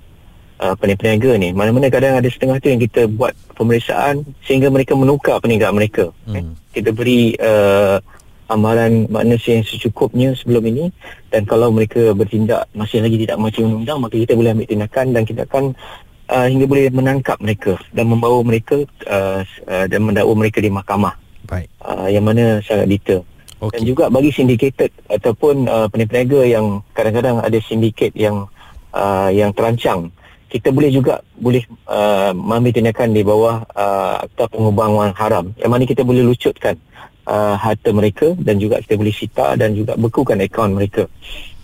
uh, 0.60 0.74
peniaga 0.78 1.38
ni. 1.38 1.54
Mana-mana 1.54 1.94
kadang 1.94 2.18
ada 2.18 2.30
setengah 2.30 2.58
tu 2.58 2.68
yang 2.74 2.82
kita 2.82 3.06
buat 3.08 3.38
pemeriksaan 3.56 4.26
sehingga 4.44 4.74
mereka 4.74 4.98
menukar 4.98 5.38
perniagaan 5.40 5.78
mereka. 5.78 6.10
Mm. 6.26 6.36
Eh? 6.36 6.44
Kita 6.74 6.90
beri 6.92 7.38
uh, 7.38 8.02
amalan 8.52 9.08
manusia 9.08 9.58
yang 9.58 9.66
secukupnya 9.66 10.36
sebelum 10.36 10.68
ini 10.68 10.86
dan 11.32 11.48
kalau 11.48 11.72
mereka 11.72 12.12
bertindak 12.14 12.68
masih 12.76 13.00
lagi 13.02 13.18
tidak 13.24 13.40
macam 13.40 13.66
undang-undang 13.66 14.00
maka 14.04 14.16
kita 14.20 14.34
boleh 14.36 14.52
ambil 14.52 14.68
tindakan 14.68 15.06
dan 15.16 15.24
kita 15.24 15.42
akan 15.48 15.64
uh, 16.30 16.48
hingga 16.48 16.66
boleh 16.70 16.86
menangkap 16.94 17.38
mereka 17.42 17.76
dan 17.92 18.06
membawa 18.08 18.40
mereka 18.46 18.84
uh, 19.10 19.42
uh, 19.68 19.86
dan 19.88 20.00
mendakwa 20.04 20.34
mereka 20.38 20.60
di 20.64 20.72
mahkamah. 20.72 21.16
Baik. 21.48 21.68
Uh, 21.84 22.08
yang 22.08 22.24
mana 22.24 22.64
sangat 22.64 22.88
detail. 22.88 23.22
Okay. 23.64 23.80
Dan 23.80 23.82
juga 23.88 24.12
bagi 24.12 24.32
syndicated 24.36 24.92
ataupun 25.08 25.72
uh, 25.72 25.88
peniaga 25.88 26.44
yang 26.44 26.84
kadang-kadang 26.92 27.40
ada 27.40 27.60
sindiket 27.64 28.12
yang 28.12 28.52
uh, 28.92 29.32
yang 29.32 29.56
terancang, 29.56 30.12
kita 30.52 30.68
boleh 30.68 30.92
juga 30.92 31.24
boleh 31.40 31.64
uh, 31.88 32.36
mengambil 32.36 32.76
tindakan 32.76 33.16
di 33.16 33.24
bawah 33.24 33.64
uh, 33.72 34.28
akta 34.28 34.52
pengubahan 34.52 35.16
haram. 35.16 35.56
Yang 35.56 35.72
mana 35.72 35.84
kita 35.88 36.04
boleh 36.04 36.28
lucutkan 36.28 36.76
uh, 37.28 37.56
harta 37.56 37.90
mereka 37.96 38.36
dan 38.36 38.60
juga 38.60 38.84
kita 38.84 39.00
boleh 39.00 39.16
sita 39.16 39.56
dan 39.56 39.72
juga 39.72 39.96
bekukan 39.96 40.40
akaun 40.44 40.76
mereka 40.76 41.08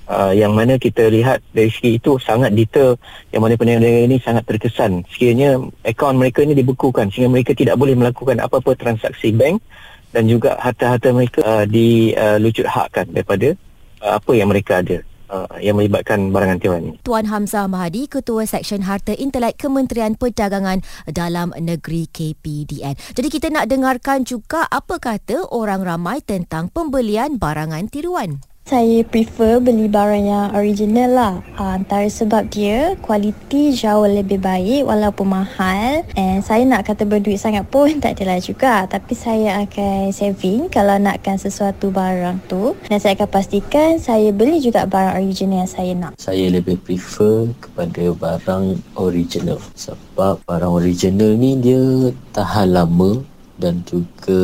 uh, 0.09 0.33
yang 0.33 0.57
mana 0.57 0.75
kita 0.81 1.07
lihat 1.07 1.45
dari 1.53 1.69
segi 1.69 2.01
itu 2.01 2.17
sangat 2.17 2.51
detail 2.57 2.97
yang 3.29 3.45
mana 3.45 3.55
peniaga 3.55 3.85
ini 3.85 4.17
sangat 4.19 4.43
terkesan 4.49 5.05
sekiranya 5.07 5.61
akaun 5.85 6.17
mereka 6.17 6.41
ini 6.41 6.57
dibekukan 6.57 7.13
sehingga 7.13 7.29
mereka 7.29 7.53
tidak 7.53 7.77
boleh 7.77 7.93
melakukan 7.93 8.41
apa-apa 8.41 8.73
transaksi 8.75 9.31
bank 9.31 9.61
dan 10.09 10.25
juga 10.25 10.57
harta-harta 10.57 11.13
mereka 11.13 11.39
uh, 11.45 11.65
dilucut 11.69 12.65
uh, 12.65 12.73
hakkan 12.73 13.05
daripada 13.13 13.53
uh, 14.01 14.17
apa 14.17 14.31
yang 14.33 14.49
mereka 14.49 14.81
ada 14.81 15.05
Uh, 15.29 15.45
yang 15.61 15.77
melibatkan 15.77 16.33
barangan 16.33 16.57
tiruan 16.57 16.81
ini. 16.89 16.97
Tuan 17.05 17.29
Hamzah 17.29 17.69
Mahadi, 17.69 18.09
Ketua 18.09 18.49
Seksyen 18.49 18.81
Harta 18.81 19.13
Intelek 19.13 19.61
Kementerian 19.61 20.17
Perdagangan 20.17 20.81
Dalam 21.05 21.53
Negeri 21.53 22.09
KPDN. 22.09 22.97
Jadi 23.13 23.27
kita 23.29 23.53
nak 23.53 23.69
dengarkan 23.69 24.25
juga 24.25 24.65
apa 24.65 24.97
kata 24.97 25.53
orang 25.53 25.85
ramai 25.85 26.25
tentang 26.25 26.73
pembelian 26.73 27.37
barangan 27.37 27.85
tiruan. 27.93 28.41
Saya 28.69 29.01
prefer 29.01 29.57
beli 29.57 29.89
barang 29.89 30.29
yang 30.29 30.53
original 30.53 31.09
lah. 31.09 31.35
Ha, 31.57 31.81
antara 31.81 32.05
sebab 32.05 32.53
dia 32.53 32.93
kualiti 33.01 33.73
jauh 33.73 34.05
lebih 34.05 34.37
baik 34.37 34.85
walaupun 34.85 35.41
mahal. 35.41 36.05
And 36.13 36.45
saya 36.45 36.69
nak 36.69 36.85
kata 36.85 37.09
berduit 37.09 37.41
sangat 37.41 37.65
pun 37.65 37.97
tak 38.05 38.21
adalah 38.21 38.37
juga. 38.37 38.85
Tapi 38.85 39.17
saya 39.17 39.65
akan 39.65 40.13
saving 40.13 40.69
kalau 40.69 41.01
nakkan 41.01 41.41
sesuatu 41.41 41.89
barang 41.89 42.45
tu. 42.45 42.77
Dan 42.85 43.01
saya 43.01 43.17
akan 43.17 43.29
pastikan 43.33 43.97
saya 43.97 44.29
beli 44.29 44.61
juga 44.61 44.85
barang 44.85 45.17
original 45.17 45.65
yang 45.65 45.73
saya 45.73 45.91
nak. 45.97 46.13
Saya 46.21 46.53
lebih 46.53 46.77
prefer 46.77 47.49
kepada 47.57 48.13
barang 48.13 48.85
original. 49.01 49.57
Sebab 49.73 50.45
barang 50.45 50.69
original 50.69 51.33
ni 51.33 51.57
dia 51.57 52.13
tahan 52.37 52.77
lama 52.77 53.17
dan 53.59 53.83
juga 53.83 54.39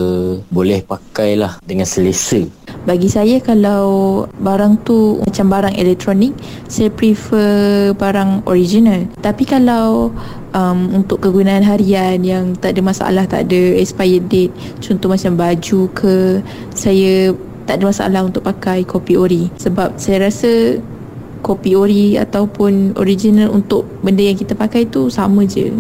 boleh 0.51 0.84
pakailah 0.84 1.63
dengan 1.63 1.88
selesa. 1.88 2.43
Bagi 2.86 3.10
saya 3.10 3.41
kalau 3.41 4.27
barang 4.38 4.86
tu 4.86 5.17
macam 5.25 5.50
barang 5.50 5.75
elektronik, 5.79 6.36
saya 6.69 6.93
prefer 6.93 7.95
barang 7.98 8.45
original. 8.45 9.10
Tapi 9.24 9.41
kalau 9.48 10.13
um, 10.53 10.79
untuk 10.93 11.24
kegunaan 11.24 11.65
harian 11.65 12.22
yang 12.22 12.53
tak 12.60 12.77
ada 12.77 12.81
masalah, 12.86 13.25
tak 13.25 13.50
ada 13.50 13.62
expired 13.81 14.29
date, 14.29 14.53
contoh 14.84 15.10
macam 15.10 15.34
baju 15.34 15.79
ke, 15.98 16.15
saya 16.77 17.34
tak 17.65 17.81
ada 17.81 17.89
masalah 17.89 18.22
untuk 18.22 18.45
pakai 18.45 18.86
kopi 18.86 19.17
ori. 19.17 19.50
Sebab 19.57 19.98
saya 19.98 20.29
rasa 20.29 20.77
kopi 21.41 21.74
ori 21.74 22.17
ataupun 22.17 22.98
original 23.01 23.50
untuk 23.50 23.86
benda 24.05 24.22
yang 24.22 24.38
kita 24.38 24.53
pakai 24.53 24.86
tu 24.86 25.10
sama 25.10 25.45
je. 25.45 25.74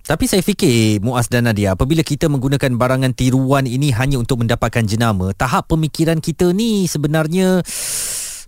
Tapi 0.00 0.24
saya 0.26 0.40
fikir 0.40 0.98
Muaz 1.04 1.28
dan 1.28 1.46
Nadia 1.46 1.76
apabila 1.76 2.00
kita 2.00 2.26
menggunakan 2.26 2.72
barangan 2.74 3.12
tiruan 3.12 3.68
ini 3.68 3.92
hanya 3.94 4.16
untuk 4.16 4.42
mendapatkan 4.42 4.82
jenama, 4.82 5.36
tahap 5.36 5.70
pemikiran 5.70 6.18
kita 6.18 6.50
ni 6.56 6.88
sebenarnya 6.88 7.60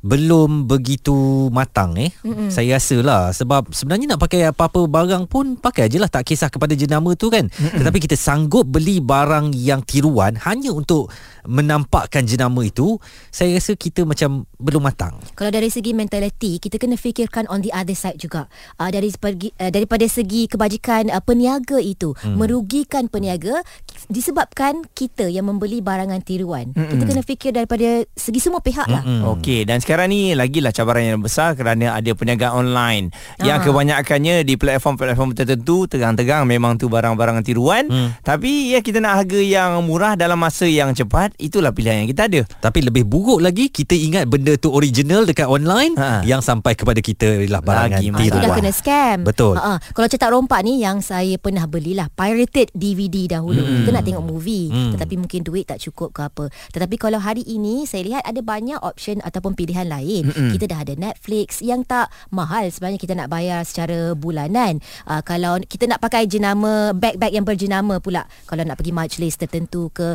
belum 0.02 0.66
begitu 0.66 1.46
matang 1.54 1.94
eh. 1.94 2.10
Mm-mm. 2.26 2.50
Saya 2.50 2.82
rasa 2.82 2.98
lah 3.06 3.30
sebab 3.30 3.70
sebenarnya 3.70 4.14
nak 4.14 4.20
pakai 4.26 4.50
apa-apa 4.50 4.90
barang 4.90 5.30
pun 5.30 5.54
pakai 5.54 5.86
aje 5.86 6.02
lah 6.02 6.10
tak 6.10 6.26
kisah 6.26 6.50
kepada 6.50 6.74
jenama 6.74 7.14
tu 7.14 7.30
kan. 7.30 7.46
Mm-mm. 7.46 7.78
Tetapi 7.78 7.98
kita 8.02 8.18
sanggup 8.18 8.66
beli 8.66 8.98
barang 8.98 9.54
yang 9.54 9.86
tiruan 9.86 10.34
hanya 10.42 10.74
untuk 10.74 11.06
menampakkan 11.46 12.26
jenama 12.26 12.66
itu 12.66 12.98
saya 13.30 13.54
rasa 13.54 13.78
kita 13.78 14.02
macam 14.02 14.42
belum 14.58 14.82
matang. 14.82 15.22
Kalau 15.38 15.54
dari 15.54 15.70
segi 15.70 15.94
mentaliti 15.94 16.58
kita 16.58 16.82
kena 16.82 16.98
fikirkan 16.98 17.46
on 17.46 17.62
the 17.62 17.70
other 17.70 17.94
side 17.94 18.18
juga. 18.18 18.50
Uh, 18.82 18.90
dari 18.90 19.14
pergi, 19.14 19.54
uh, 19.62 19.70
daripada 19.70 20.02
segi 20.10 20.50
kebajikan 20.50 21.14
uh, 21.14 21.22
peniaga 21.22 21.78
itu 21.78 22.10
hmm. 22.18 22.42
merugikan 22.42 23.06
peniaga 23.06 23.62
disebabkan 24.10 24.82
kita 24.98 25.30
yang 25.30 25.46
membeli 25.46 25.78
barangan 25.78 26.18
tiruan. 26.26 26.74
Hmm. 26.74 26.90
Kita 26.90 27.02
kena 27.06 27.22
fikir 27.22 27.50
daripada 27.54 28.02
segi 28.18 28.42
semua 28.42 28.58
pihak 28.58 28.90
lah. 28.90 29.06
Okey 29.38 29.62
dan 29.62 29.78
sekali 29.78 29.91
sekarang 29.92 30.08
ni 30.08 30.32
lagilah 30.32 30.72
cabaran 30.72 31.04
yang 31.06 31.20
besar 31.20 31.52
kerana 31.52 31.92
ada 31.92 32.10
perniagaan 32.10 32.64
online 32.64 33.12
yang 33.38 33.60
Ah. 33.60 33.62
kebanyakannya 33.62 34.40
di 34.40 34.56
platform-platform 34.56 35.36
tertentu 35.36 35.84
terang-terang 35.84 36.44
memang 36.44 36.74
tu 36.74 36.88
barang-barang 36.88 37.44
tiruan 37.44 37.84
Hmm. 37.84 38.16
tapi 38.18 38.72
ya 38.72 38.80
kita 38.80 38.98
nak 38.98 39.20
harga 39.20 39.36
yang 39.36 39.84
murah 39.84 40.14
dalam 40.14 40.40
masa 40.40 40.64
yang 40.64 40.92
cepat 40.92 41.36
itulah 41.36 41.70
pilihan 41.70 42.00
yang 42.00 42.08
kita 42.08 42.24
ada. 42.24 42.40
Tapi 42.58 42.80
lebih 42.80 43.04
buruk 43.04 43.38
lagi 43.38 43.68
kita 43.68 43.92
ingat 43.92 44.24
benda 44.24 44.56
tu 44.56 44.70
original 44.70 45.22
dekat 45.22 45.44
online 45.44 45.92
Ha. 45.94 46.24
yang 46.24 46.40
sampai 46.40 46.72
kepada 46.72 46.98
kita 46.98 47.44
ialah 47.44 47.60
barangan 47.60 48.00
Lagi 48.00 48.08
Ah, 48.08 48.16
itu 48.16 48.32
tiruan. 48.32 48.42
dah 48.42 48.56
kena 48.56 48.72
scam. 48.72 49.18
Betul. 49.22 49.54
Ha, 49.54 49.76
kalau 49.92 50.08
cetak 50.08 50.30
rompak 50.30 50.62
ni 50.62 50.80
yang 50.80 50.98
saya 50.98 51.36
pernah 51.36 51.66
belilah 51.66 52.08
pirated 52.08 52.72
DVD 52.72 53.28
dahulu. 53.28 53.60
Hmm. 53.60 53.84
Kita 53.84 53.90
nak 53.92 54.04
tengok 54.04 54.24
movie 54.24 54.66
Hmm. 54.66 54.96
tetapi 54.96 55.14
mungkin 55.18 55.42
duit 55.42 55.66
tak 55.66 55.76
cukup 55.78 56.10
ke 56.10 56.22
apa. 56.22 56.44
Tetapi 56.70 56.96
kalau 56.96 57.18
hari 57.18 57.44
ini 57.44 57.84
saya 57.84 58.06
lihat 58.06 58.22
ada 58.22 58.40
banyak 58.40 58.80
option 58.80 59.20
ataupun 59.20 59.52
pilihan 59.52 59.81
lain. 59.86 60.30
Hmm. 60.30 60.52
Kita 60.54 60.64
dah 60.68 60.78
ada 60.82 60.94
Netflix 60.98 61.60
yang 61.62 61.82
tak 61.86 62.10
mahal 62.30 62.68
sebenarnya 62.68 63.00
kita 63.00 63.14
nak 63.16 63.28
bayar 63.30 63.62
secara 63.66 64.14
bulanan. 64.16 64.78
Uh, 65.06 65.22
kalau 65.24 65.58
kita 65.62 65.86
nak 65.88 66.02
pakai 66.02 66.26
jenama 66.26 66.94
bag-bag 66.94 67.32
yang 67.34 67.46
berjenama 67.46 67.98
pula. 67.98 68.26
Kalau 68.46 68.62
nak 68.62 68.78
pergi 68.78 68.92
majlis 68.94 69.34
tertentu 69.38 69.88
ke 69.90 70.14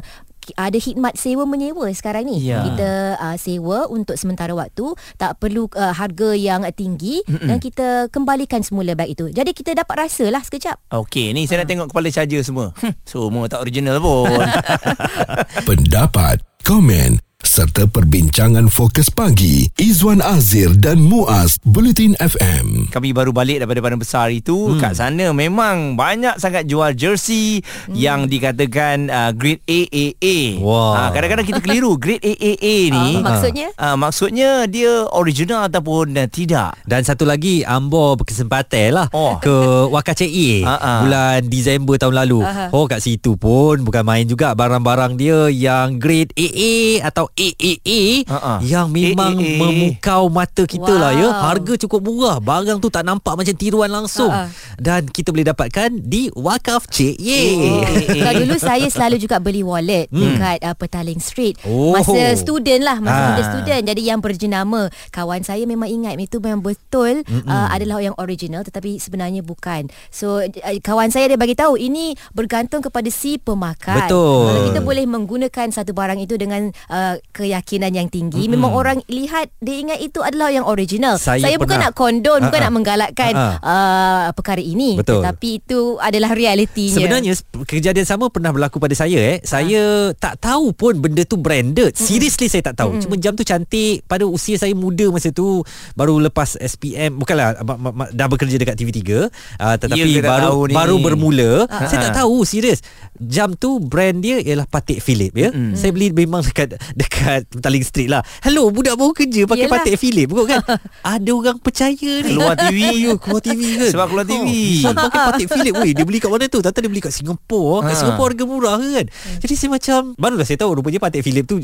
ada 0.56 0.78
khidmat 0.80 1.20
sewa 1.20 1.44
menyewa 1.44 1.92
sekarang 1.92 2.30
ni. 2.30 2.40
Ya. 2.40 2.64
Kita 2.64 3.20
uh, 3.20 3.36
sewa 3.36 3.90
untuk 3.92 4.16
sementara 4.16 4.56
waktu, 4.56 4.96
tak 5.20 5.36
perlu 5.42 5.68
uh, 5.76 5.92
harga 5.92 6.32
yang 6.38 6.64
tinggi 6.72 7.20
Mm-mm. 7.28 7.50
dan 7.52 7.58
kita 7.60 8.08
kembalikan 8.14 8.64
semula 8.64 8.96
beg 8.96 9.12
itu. 9.12 9.28
Jadi 9.34 9.52
kita 9.52 9.76
dapat 9.76 10.08
rasalah 10.08 10.40
sekejap. 10.46 10.80
Okey, 10.94 11.36
ni 11.36 11.50
saya 11.50 11.66
nak 11.66 11.68
tengok 11.68 11.88
kepala 11.92 12.08
charger 12.14 12.46
semua. 12.46 12.72
Hmm, 12.80 12.96
semua 13.04 13.52
tak 13.52 13.66
original 13.66 14.00
pun. 14.00 14.30
Pendapat, 15.68 16.40
komen 16.64 17.27
serta 17.42 17.86
perbincangan 17.86 18.66
fokus 18.66 19.08
pagi 19.08 19.70
Izwan 19.78 20.20
Azir 20.20 20.74
dan 20.74 20.98
Muaz 20.98 21.62
Bulletin 21.62 22.18
FM. 22.18 22.90
Kami 22.90 23.14
baru 23.14 23.30
balik 23.30 23.62
daripada 23.62 23.78
Padang 23.80 24.02
Besar 24.02 24.34
itu 24.34 24.74
hmm. 24.74 24.82
Kat 24.82 24.98
sana 24.98 25.30
memang 25.30 25.94
banyak 25.94 26.34
sangat 26.36 26.66
jual 26.66 26.98
jersey 26.98 27.62
hmm. 27.62 27.94
Yang 27.94 28.20
dikatakan 28.28 28.98
uh, 29.08 29.32
grade 29.32 29.62
AAA 29.64 30.58
Wah. 30.60 30.98
Ah, 30.98 31.10
Kadang-kadang 31.14 31.46
kita 31.46 31.62
keliru 31.62 31.94
Grade 32.02 32.26
AAA 32.26 32.76
ni 32.90 33.10
Ah, 33.16 33.22
maksudnya? 33.24 33.70
uh, 33.72 33.94
Maksudnya 33.96 34.50
dia 34.66 35.06
original 35.08 35.70
ataupun 35.70 36.18
uh, 36.18 36.26
tidak 36.26 36.74
Dan 36.84 37.06
satu 37.06 37.22
lagi 37.22 37.62
Ambo 37.62 38.18
berkesempatan 38.18 38.90
lah 38.92 39.08
Oh. 39.14 39.38
Ke 39.38 39.54
Wakacei 39.94 40.66
Ha, 40.66 40.74
ha. 40.74 40.94
Bulan 41.06 41.46
Disember 41.46 42.02
tahun 42.02 42.18
lalu 42.18 42.42
Aha. 42.42 42.74
Oh 42.74 42.90
kat 42.90 42.98
situ 43.00 43.38
pun 43.38 43.78
Bukan 43.80 44.02
main 44.02 44.26
juga 44.26 44.52
Barang-barang 44.52 45.14
dia 45.14 45.48
Yang 45.48 45.88
grade 46.02 46.34
AA 46.34 47.06
Atau 47.06 47.27
AAA 47.34 48.28
Ha, 48.28 48.38
ha. 48.38 48.54
Yang 48.62 48.88
memang 48.92 49.34
AAA. 49.40 49.60
memukau 49.60 50.24
mata 50.30 50.64
kita 50.64 50.94
lah 50.94 51.12
ya 51.14 51.28
Wow. 51.28 51.44
Harga 51.52 51.74
cukup 51.76 52.00
murah 52.04 52.38
Barang 52.40 52.80
tu 52.80 52.88
tak 52.88 53.04
nampak 53.04 53.36
macam 53.36 53.56
tiruan 53.56 53.92
langsung 53.92 54.30
Ha, 54.32 54.48
ha. 54.48 54.76
Dan 54.78 55.10
kita 55.10 55.32
boleh 55.32 55.48
dapatkan 55.48 55.90
Di 56.00 56.30
Wakaf 56.32 56.88
Cik 56.88 57.16
Ye 57.18 57.42
AAA. 57.58 58.20
Kalau 58.24 58.40
dulu 58.44 58.56
saya 58.60 58.88
selalu 58.88 59.18
juga 59.18 59.38
beli 59.42 59.62
wallet 59.66 60.08
hmm. 60.12 60.20
dekat 60.22 60.58
uh, 60.64 60.76
Petaling 60.78 61.22
Street. 61.22 61.56
Oh. 61.66 61.96
Masa 61.98 62.38
student 62.38 62.82
lah, 62.84 62.98
masa 63.02 63.20
muda 63.34 63.44
student. 63.50 63.82
Jadi 63.84 64.02
yang 64.06 64.20
berjenama 64.22 64.92
kawan 65.10 65.42
saya 65.42 65.64
memang 65.66 65.90
ingat 65.90 66.20
itu 66.20 66.38
memang 66.38 66.62
betul 66.62 67.24
uh, 67.26 67.68
adalah 67.72 68.00
yang 68.02 68.16
original 68.22 68.62
tetapi 68.62 69.02
sebenarnya 69.02 69.42
bukan. 69.42 69.90
So 70.14 70.42
uh, 70.44 70.78
kawan 70.84 71.10
saya 71.10 71.34
dia 71.34 71.40
bagi 71.40 71.58
tahu 71.58 71.78
ini 71.80 72.14
bergantung 72.32 72.86
kepada 72.86 73.10
si 73.10 73.42
pemakai. 73.42 74.06
Betul. 74.08 74.46
Kalau 74.52 74.62
kita 74.70 74.80
boleh 74.84 75.06
menggunakan 75.10 75.68
satu 75.74 75.92
barang 75.92 76.20
itu 76.22 76.38
dengan 76.38 76.70
uh, 76.90 77.17
keyakinan 77.32 77.92
yang 77.92 78.08
tinggi, 78.08 78.46
memang 78.46 78.72
orang 78.72 78.98
lihat 79.06 79.50
dia 79.58 79.78
ingat 79.78 80.00
itu 80.00 80.20
adalah 80.20 80.50
yang 80.50 80.64
original. 80.64 81.16
Saya 81.16 81.40
saya 81.40 81.56
bukan 81.56 81.76
pernah- 81.76 81.90
nak 81.90 81.94
kondon, 81.94 82.40
bukan 82.42 82.54
Ah, 82.54 82.60
ah. 82.60 82.64
nak 82.64 82.74
menggalakkan 82.74 83.34
Ah, 83.34 83.56
uh, 83.58 84.28
perkara 84.32 84.60
ini. 84.60 84.96
Betul. 84.96 85.20
Tetapi 85.20 85.50
itu 85.58 85.80
adalah 85.98 86.32
realitinya. 86.32 86.98
Sebenarnya 86.98 87.34
kejadian 87.64 88.04
sama 88.04 88.28
pernah 88.28 88.50
berlaku 88.50 88.78
pada 88.78 88.94
saya 88.94 89.16
eh. 89.16 89.38
Saya 89.42 90.12
tak 90.14 90.38
tahu 90.38 90.72
pun 90.72 90.98
benda 90.98 91.24
tu 91.24 91.36
branded. 91.36 91.94
Seriously 91.94 92.46
saya 92.46 92.62
tak 92.64 92.78
tahu. 92.78 93.00
Cuma 93.00 93.16
jam 93.16 93.32
tu 93.32 93.42
cantik 93.42 94.04
pada 94.04 94.24
usia 94.24 94.56
saya 94.56 94.74
muda 94.74 95.08
masa 95.08 95.30
tu 95.30 95.64
baru 95.94 96.20
lepas 96.20 96.58
SPM 96.58 97.16
bukanlah 97.16 97.62
ma- 97.62 97.80
ma- 97.80 97.96
ma- 97.96 98.12
dah 98.12 98.28
bekerja 98.28 98.56
dekat 98.56 98.76
TV3 98.76 99.00
uh, 99.00 99.76
tetapi 99.76 100.20
baru 100.20 100.44
tahu 100.44 100.60
ni? 100.66 100.74
baru 100.74 100.96
bermula. 101.00 101.52
Ah. 101.68 101.88
Saya 101.88 102.12
tak 102.12 102.20
tahu 102.20 102.44
serius. 102.44 102.84
Jam 103.16 103.54
tu 103.54 103.80
brand 103.80 104.18
dia 104.18 104.38
ialah 104.38 104.68
Patek 104.68 105.00
Philippe 105.00 105.38
ya. 105.38 105.50
Saya 105.74 105.90
beli 105.90 106.12
memang 106.12 106.44
dekat 106.44 106.76
dekat 106.92 107.07
Petaling 107.08 107.84
Street 107.84 108.10
lah. 108.10 108.22
Hello 108.42 108.70
budak 108.70 108.96
baru 108.96 109.12
kerja 109.12 109.44
pakai 109.44 109.68
Yelah. 109.68 109.82
Patek 109.84 109.96
Philippe 110.00 110.32
kot 110.32 110.46
kan. 110.48 110.60
Ada 111.18 111.32
orang 111.34 111.58
percaya 111.60 112.12
ni. 112.24 112.32
Keluar 112.34 112.56
TV. 112.56 112.80
Ya, 112.98 113.14
keluar 113.18 113.42
TV 113.42 113.62
kan. 113.76 113.90
Sebab 113.92 114.06
keluar 114.12 114.26
TV. 114.26 114.48
Oh, 114.86 114.94
pakai 115.08 115.22
Patek 115.34 115.48
Philippe 115.52 115.78
Weh 115.82 115.92
dia 115.92 116.06
beli 116.06 116.20
kat 116.20 116.30
mana 116.30 116.46
tu 116.48 116.60
Tata 116.62 116.78
dia 116.80 116.90
beli 116.90 117.02
kat 117.02 117.14
Singapura 117.14 117.84
Kat 117.84 117.96
Ha. 117.98 118.00
Singapura 118.00 118.30
harga 118.30 118.44
murah 118.46 118.76
kan 118.78 119.06
Jadi 119.40 119.54
saya 119.56 119.70
macam 119.72 120.00
Barulah 120.20 120.46
saya 120.46 120.60
tahu 120.60 120.82
Rupanya 120.82 121.00
Patek 121.00 121.22
Philippe 121.24 121.48
tu 121.48 121.56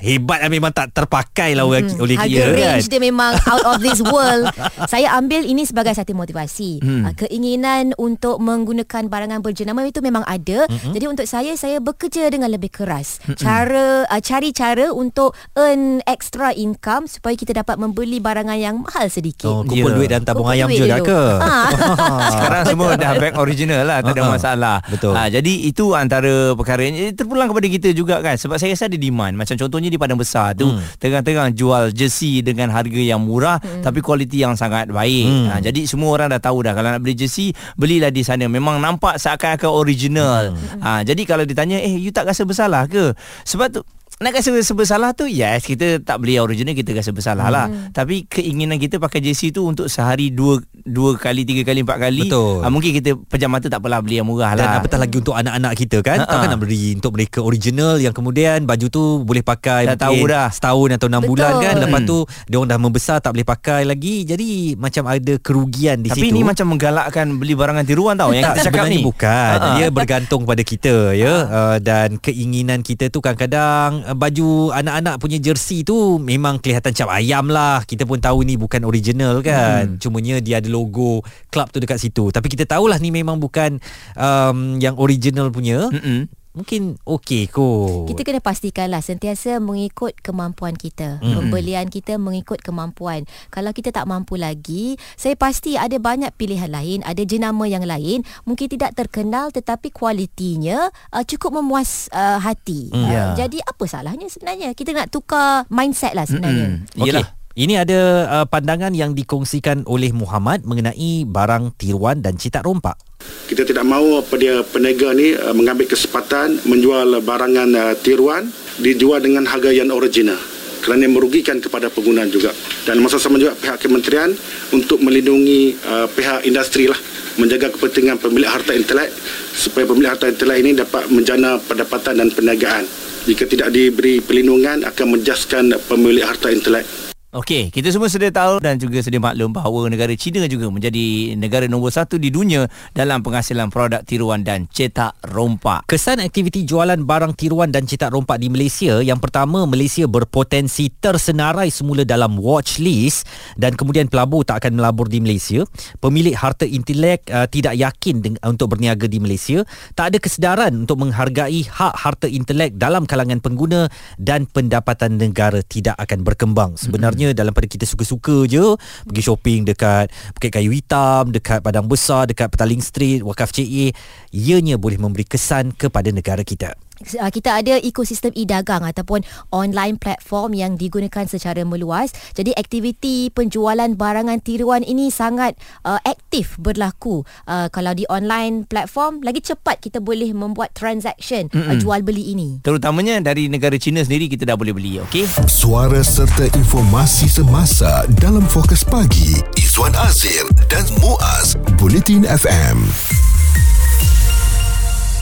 Hebat 0.00 0.42
lah 0.42 0.50
Memang 0.50 0.72
tak 0.72 0.90
terpakai 0.92 1.52
lah 1.52 1.64
oleh, 1.64 1.84
Hmm, 1.86 2.02
oleh 2.02 2.16
harga 2.16 2.26
kita 2.26 2.50
kan 2.50 2.56
range 2.56 2.88
dia 2.88 3.00
memang 3.00 3.32
out 3.46 3.64
of 3.68 3.76
this 3.78 4.00
world. 4.02 4.48
Saya 4.92 5.12
ambil 5.14 5.44
ini 5.44 5.62
sebagai 5.62 5.92
satu 5.92 6.16
motivasi. 6.16 6.80
Hmm. 6.80 7.02
Uh, 7.04 7.14
keinginan 7.14 7.92
untuk 8.00 8.40
menggunakan 8.40 9.06
barangan 9.06 9.44
berjenama 9.44 9.84
itu 9.84 10.00
memang 10.00 10.24
ada. 10.24 10.64
Hmm, 10.66 10.92
Jadi 10.96 11.04
untuk 11.06 11.26
saya 11.28 11.52
saya 11.54 11.78
bekerja 11.78 12.26
dengan 12.32 12.48
lebih 12.48 12.72
keras. 12.72 13.20
Cara 13.36 14.08
uh, 14.08 14.22
cari 14.22 14.50
cara 14.50 14.85
untuk 14.88 15.32
earn 15.52 15.80
extra 16.04 16.50
income 16.50 17.06
supaya 17.06 17.32
kita 17.32 17.56
dapat 17.56 17.74
membeli 17.76 18.18
barangan 18.18 18.54
yang 18.54 18.76
mahal 18.78 19.06
sedikit. 19.06 19.48
Oh, 19.48 19.62
kumpul 19.62 19.88
Ya. 19.88 19.96
duit 19.96 20.08
dan 20.08 20.22
tabung 20.22 20.44
Kumpul 20.44 20.56
ayam 20.56 20.68
juga 20.68 20.96
dulu. 20.96 21.06
ke? 21.06 21.20
Ah. 21.38 21.68
Sekarang 22.32 22.62
semua 22.64 22.90
dah 22.94 23.12
bag 23.14 23.34
original 23.36 23.82
lah 23.82 23.98
Tak 24.00 24.12
ada 24.12 24.22
Ha-ha. 24.22 24.32
masalah 24.32 24.76
Betul. 24.84 25.12
ha, 25.12 25.26
Jadi 25.26 25.52
itu 25.64 25.92
antara 25.92 26.52
perkara 26.52 26.82
yang 26.82 26.94
Terpulang 27.12 27.48
kepada 27.48 27.66
kita 27.68 27.88
juga 27.90 28.18
kan 28.20 28.34
Sebab 28.34 28.56
saya 28.56 28.72
rasa 28.72 28.86
ada 28.86 28.96
demand 28.96 29.32
Macam 29.32 29.54
contohnya 29.56 29.86
di 29.86 29.96
Padang 29.96 30.16
Besar 30.16 30.52
tu 30.52 30.66
Hmm. 30.66 30.82
Terang-terang 30.96 31.52
jual 31.52 31.88
jersey 31.90 32.40
Dengan 32.40 32.68
harga 32.68 32.98
yang 32.98 33.18
murah 33.18 33.56
Tapi 33.78 33.98
kualiti 33.98 34.38
yang 34.38 34.52
sangat 34.52 34.88
baik 34.88 35.24
Hmm. 35.26 35.46
ha, 35.48 35.58
Jadi 35.58 35.84
semua 35.84 36.12
orang 36.12 36.28
dah 36.28 36.40
tahu 36.40 36.60
dah 36.60 36.72
Kalau 36.72 36.88
nak 36.88 37.00
beli 37.00 37.14
jersey 37.14 37.48
Belilah 37.74 38.10
di 38.10 38.20
sana 38.20 38.44
Memang 38.44 38.76
nampak 38.76 39.16
seakan-akan 39.16 39.70
original 39.70 40.42
ha, 40.78 41.00
Jadi 41.00 41.22
kalau 41.22 41.42
ditanya 41.42 41.78
Eh 41.78 41.94
you 41.94 42.10
tak 42.10 42.26
rasa 42.26 42.42
bersalah 42.42 42.84
ke 42.84 43.14
Sebab 43.42 43.68
tu 43.70 43.80
nak 44.18 44.32
rasa 44.32 44.48
bersalah 44.72 45.12
tu 45.12 45.28
Yes 45.28 45.60
kita 45.62 46.00
tak 46.00 46.16
beli 46.18 46.34
yang 46.34 46.44
original 46.44 46.72
Kita 46.72 46.88
rasa 46.90 47.12
bersalah 47.12 47.46
lah 47.46 47.66
Tapi 47.92 48.24
keinginan 48.24 48.76
kita 48.76 48.96
Pakai 48.96 49.20
jersey 49.20 49.52
tu 49.52 49.60
Untuk 49.62 49.86
sehari 49.86 50.32
Dua 50.32 50.56
dua 50.78 51.14
kali 51.14 51.44
Tiga 51.44 51.60
kali 51.62 51.84
Empat 51.84 52.00
kali 52.00 52.24
Betul. 52.24 52.64
Ah, 52.64 52.72
Mungkin 52.72 52.96
kita 52.96 53.12
Pejam 53.18 53.52
mata 53.52 53.68
tak 53.68 53.76
apalah 53.76 54.00
Beli 54.00 54.16
yang 54.16 54.24
murah 54.24 54.56
Dan 54.56 54.64
lah 54.64 54.80
apatah 54.80 54.96
lagi 54.96 55.20
untuk 55.20 55.36
anak-anak 55.36 55.72
kita 55.76 56.00
kan 56.00 56.16
Ha-ha. 56.18 56.32
Takkan 56.32 56.48
nak 56.48 56.60
beri 56.60 56.96
untuk 56.96 57.12
mereka 57.12 57.38
original 57.40 58.00
Yang 58.00 58.14
kemudian 58.14 58.64
baju 58.64 58.86
tu 58.88 59.04
boleh 59.20 59.44
pakai 59.44 59.84
Dah 59.86 60.00
tahu 60.00 60.24
dah. 60.24 60.48
Setahun 60.48 60.96
atau 60.96 61.06
enam 61.06 61.20
Betul. 61.20 61.30
bulan 61.30 61.52
kan 61.60 61.74
Lepas 61.76 61.94
Hmm. 61.98 62.08
tu 62.08 62.18
Dia 62.46 62.56
orang 62.56 62.70
dah 62.70 62.80
membesar 62.80 63.16
Tak 63.18 63.30
boleh 63.30 63.44
pakai 63.46 63.80
lagi 63.84 64.24
Jadi 64.24 64.48
macam 64.76 65.04
ada 65.06 65.34
kerugian 65.36 66.00
di 66.00 66.08
Tapi 66.08 66.24
situ 66.24 66.32
ni 66.32 66.40
macam 66.40 66.72
menggalakkan 66.72 67.36
Beli 67.36 67.52
barangan 67.52 67.84
tiruan 67.84 68.16
tau 68.16 68.32
Yang 68.32 68.48
tak, 68.48 68.52
kita 68.54 68.60
cakap 68.62 68.72
sebenarnya 68.80 68.96
ni 68.96 69.04
bukan 69.04 69.56
Ha-ha. 69.58 69.74
Dia 69.74 69.86
bergantung 69.90 70.42
pada 70.42 70.62
kita 70.62 70.94
ya 71.12 71.34
uh, 71.44 71.76
Dan 71.76 72.16
keinginan 72.16 72.80
kita 72.80 73.08
tu 73.08 73.20
kadang-kadang 73.20 74.05
Baju 74.14 74.70
anak-anak 74.70 75.18
punya 75.18 75.42
jersey 75.42 75.82
tu 75.82 76.22
Memang 76.22 76.62
kelihatan 76.62 76.94
cap 76.94 77.10
ayam 77.10 77.50
lah 77.50 77.82
Kita 77.82 78.06
pun 78.06 78.22
tahu 78.22 78.46
ni 78.46 78.54
bukan 78.54 78.86
original 78.86 79.42
kan 79.42 79.96
hmm. 79.96 79.98
Cumanya 79.98 80.38
dia 80.38 80.62
ada 80.62 80.68
logo 80.70 81.24
Club 81.50 81.72
tu 81.74 81.82
dekat 81.82 81.98
situ 81.98 82.30
Tapi 82.30 82.46
kita 82.46 82.68
tahulah 82.68 83.00
ni 83.02 83.10
memang 83.10 83.40
bukan 83.40 83.82
um, 84.14 84.78
Yang 84.78 84.94
original 85.00 85.48
punya 85.50 85.90
Mm-mm. 85.90 86.30
Mungkin 86.56 86.96
okey 87.04 87.52
kot 87.52 88.08
Kita 88.08 88.24
kena 88.24 88.40
pastikanlah 88.40 89.04
sentiasa 89.04 89.60
mengikut 89.60 90.16
kemampuan 90.24 90.72
kita. 90.72 91.20
Mm-mm. 91.20 91.52
Pembelian 91.52 91.92
kita 91.92 92.16
mengikut 92.16 92.64
kemampuan. 92.64 93.28
Kalau 93.52 93.76
kita 93.76 93.92
tak 93.92 94.08
mampu 94.08 94.40
lagi, 94.40 94.96
saya 95.20 95.36
pasti 95.36 95.76
ada 95.76 96.00
banyak 96.00 96.32
pilihan 96.34 96.72
lain, 96.72 97.04
ada 97.04 97.20
jenama 97.28 97.68
yang 97.68 97.84
lain, 97.84 98.24
mungkin 98.48 98.72
tidak 98.72 98.96
terkenal 98.96 99.52
tetapi 99.52 99.92
kualitinya 99.92 100.88
uh, 101.12 101.24
cukup 101.28 101.60
memuas 101.60 102.08
uh, 102.10 102.40
hati. 102.40 102.88
Mm, 102.88 103.04
Uh, 103.06 103.12
ya. 103.12 103.46
Jadi 103.46 103.62
apa 103.62 103.84
salahnya 103.86 104.26
sebenarnya? 104.26 104.72
Kita 104.72 104.90
nak 104.90 105.12
tukar 105.12 105.68
mindset 105.70 106.16
lah 106.16 106.26
sebenarnya. 106.26 106.80
Mm-mm. 106.80 106.98
Okey. 106.98 107.12
Yelah 107.12 107.35
Ini 107.56 107.88
ada 107.88 108.00
uh, 108.28 108.44
pandangan 108.44 108.92
yang 108.92 109.16
dikongsikan 109.16 109.88
oleh 109.88 110.12
Muhammad 110.12 110.68
mengenai 110.68 111.24
barang 111.24 111.72
tiruan 111.80 112.20
dan 112.20 112.36
cetak 112.36 112.60
rompak. 112.60 113.00
Kita 113.48 113.64
tidak 113.64 113.80
mahu 113.88 114.20
apa 114.20 114.36
dia 114.36 114.60
peniaga 114.60 115.16
ni 115.16 115.32
uh, 115.32 115.56
mengambil 115.56 115.88
kesempatan 115.88 116.60
menjual 116.68 117.16
barangan 117.24 117.64
uh, 117.72 117.94
tiruan 117.96 118.52
dijual 118.76 119.24
dengan 119.24 119.48
harga 119.48 119.72
yang 119.72 119.88
original 119.88 120.36
kerana 120.84 121.08
merugikan 121.08 121.56
kepada 121.56 121.88
pengguna 121.88 122.28
juga. 122.28 122.52
Dan 122.84 123.00
masa 123.00 123.16
sama 123.16 123.40
juga 123.40 123.56
pihak 123.56 123.80
kementerian 123.80 124.36
untuk 124.76 125.00
melindungi 125.00 125.80
uh, 125.80 126.12
pihak 126.12 126.44
industri 126.44 126.92
lah 126.92 127.00
menjaga 127.40 127.72
kepentingan 127.72 128.20
pemilik 128.20 128.52
harta 128.52 128.76
intelek 128.76 129.08
supaya 129.56 129.88
pemilik 129.88 130.12
harta 130.12 130.28
intelek 130.28 130.60
ini 130.60 130.76
dapat 130.76 131.08
menjana 131.08 131.56
pendapatan 131.64 132.20
dan 132.20 132.28
perniagaan. 132.28 132.84
Jika 133.24 133.48
tidak 133.48 133.72
diberi 133.72 134.20
perlindungan 134.20 134.84
akan 134.84 135.06
menjaskan 135.16 135.72
pemilik 135.88 136.28
harta 136.28 136.52
intelek 136.52 137.05
Okey, 137.36 137.68
kita 137.68 137.92
semua 137.92 138.08
sedia 138.08 138.32
tahu 138.32 138.64
dan 138.64 138.80
juga 138.80 138.96
sedia 139.04 139.20
maklum 139.20 139.52
bahawa 139.52 139.92
negara 139.92 140.16
China 140.16 140.48
juga 140.48 140.72
menjadi 140.72 141.36
negara 141.36 141.68
nombor 141.68 141.92
satu 141.92 142.16
di 142.16 142.32
dunia 142.32 142.64
dalam 142.96 143.20
penghasilan 143.20 143.68
produk 143.68 144.00
tiruan 144.08 144.40
dan 144.40 144.64
cetak 144.72 145.12
rompak. 145.36 145.84
Kesan 145.84 146.24
aktiviti 146.24 146.64
jualan 146.64 146.96
barang 146.96 147.36
tiruan 147.36 147.68
dan 147.68 147.84
cetak 147.84 148.16
rompak 148.16 148.40
di 148.40 148.48
Malaysia, 148.48 149.04
yang 149.04 149.20
pertama 149.20 149.68
Malaysia 149.68 150.08
berpotensi 150.08 150.88
tersenarai 150.96 151.68
semula 151.68 152.08
dalam 152.08 152.40
watch 152.40 152.80
list 152.80 153.28
dan 153.60 153.76
kemudian 153.76 154.08
pelabur 154.08 154.40
tak 154.40 154.64
akan 154.64 154.80
melabur 154.80 155.04
di 155.04 155.20
Malaysia. 155.20 155.60
Pemilik 156.00 156.32
harta 156.32 156.64
intelek 156.64 157.28
uh, 157.28 157.44
tidak 157.44 157.76
yakin 157.76 158.24
deng- 158.24 158.40
untuk 158.48 158.72
berniaga 158.72 159.04
di 159.12 159.20
Malaysia, 159.20 159.60
tak 159.92 160.16
ada 160.16 160.18
kesedaran 160.24 160.88
untuk 160.88 161.04
menghargai 161.04 161.68
hak 161.68 162.00
harta 162.00 162.32
intelek 162.32 162.80
dalam 162.80 163.04
kalangan 163.04 163.44
pengguna 163.44 163.92
dan 164.16 164.48
pendapatan 164.48 165.20
negara 165.20 165.60
tidak 165.60 166.00
akan 166.00 166.24
berkembang. 166.24 166.80
Sebenarnya 166.80 167.25
dalam 167.34 167.50
pada 167.50 167.66
kita 167.66 167.82
suka-suka 167.82 168.46
je 168.46 168.76
pergi 169.08 169.22
shopping 169.24 169.60
dekat 169.66 170.12
Bukit 170.36 170.50
Kayu 170.54 170.70
Hitam, 170.70 171.34
dekat 171.34 171.64
Padang 171.64 171.90
Besar, 171.90 172.30
dekat 172.30 172.52
Petaling 172.52 172.84
Street, 172.84 173.24
Wakaf 173.26 173.50
CA, 173.50 173.86
ianya 174.30 174.78
boleh 174.78 175.00
memberi 175.00 175.26
kesan 175.26 175.74
kepada 175.74 176.14
negara 176.14 176.46
kita. 176.46 176.85
Uh, 176.96 177.28
kita 177.28 177.60
ada 177.60 177.76
ekosistem 177.84 178.32
e-dagang 178.32 178.80
ataupun 178.80 179.20
online 179.52 180.00
platform 180.00 180.56
yang 180.56 180.80
digunakan 180.80 181.28
secara 181.28 181.60
meluas. 181.62 182.12
Jadi 182.32 182.56
aktiviti 182.56 183.28
penjualan 183.28 183.88
barangan 183.92 184.40
tiruan 184.40 184.80
ini 184.80 185.12
sangat 185.12 185.56
uh, 185.84 186.00
aktif 186.04 186.56
berlaku. 186.56 187.24
Uh, 187.44 187.68
kalau 187.68 187.92
di 187.92 188.08
online 188.08 188.64
platform 188.64 189.20
lagi 189.20 189.44
cepat 189.44 189.80
kita 189.84 190.00
boleh 190.00 190.32
membuat 190.32 190.72
transaction 190.72 191.52
uh, 191.52 191.76
jual 191.76 192.00
beli 192.00 192.32
ini. 192.32 192.60
Terutamanya 192.64 193.20
dari 193.20 193.52
negara 193.52 193.76
China 193.76 194.00
sendiri 194.00 194.28
kita 194.32 194.48
dah 194.48 194.56
boleh 194.56 194.72
beli, 194.72 194.98
okey? 195.08 195.28
Suara 195.48 196.00
serta 196.00 196.48
informasi 196.56 197.28
semasa 197.28 198.08
dalam 198.20 198.44
fokus 198.48 198.80
pagi 198.86 199.36
Izwan 199.60 199.92
Azir 200.00 200.48
dan 200.72 200.84
Muaz 201.00 201.58
Bulletin 201.76 202.24
FM. 202.24 203.15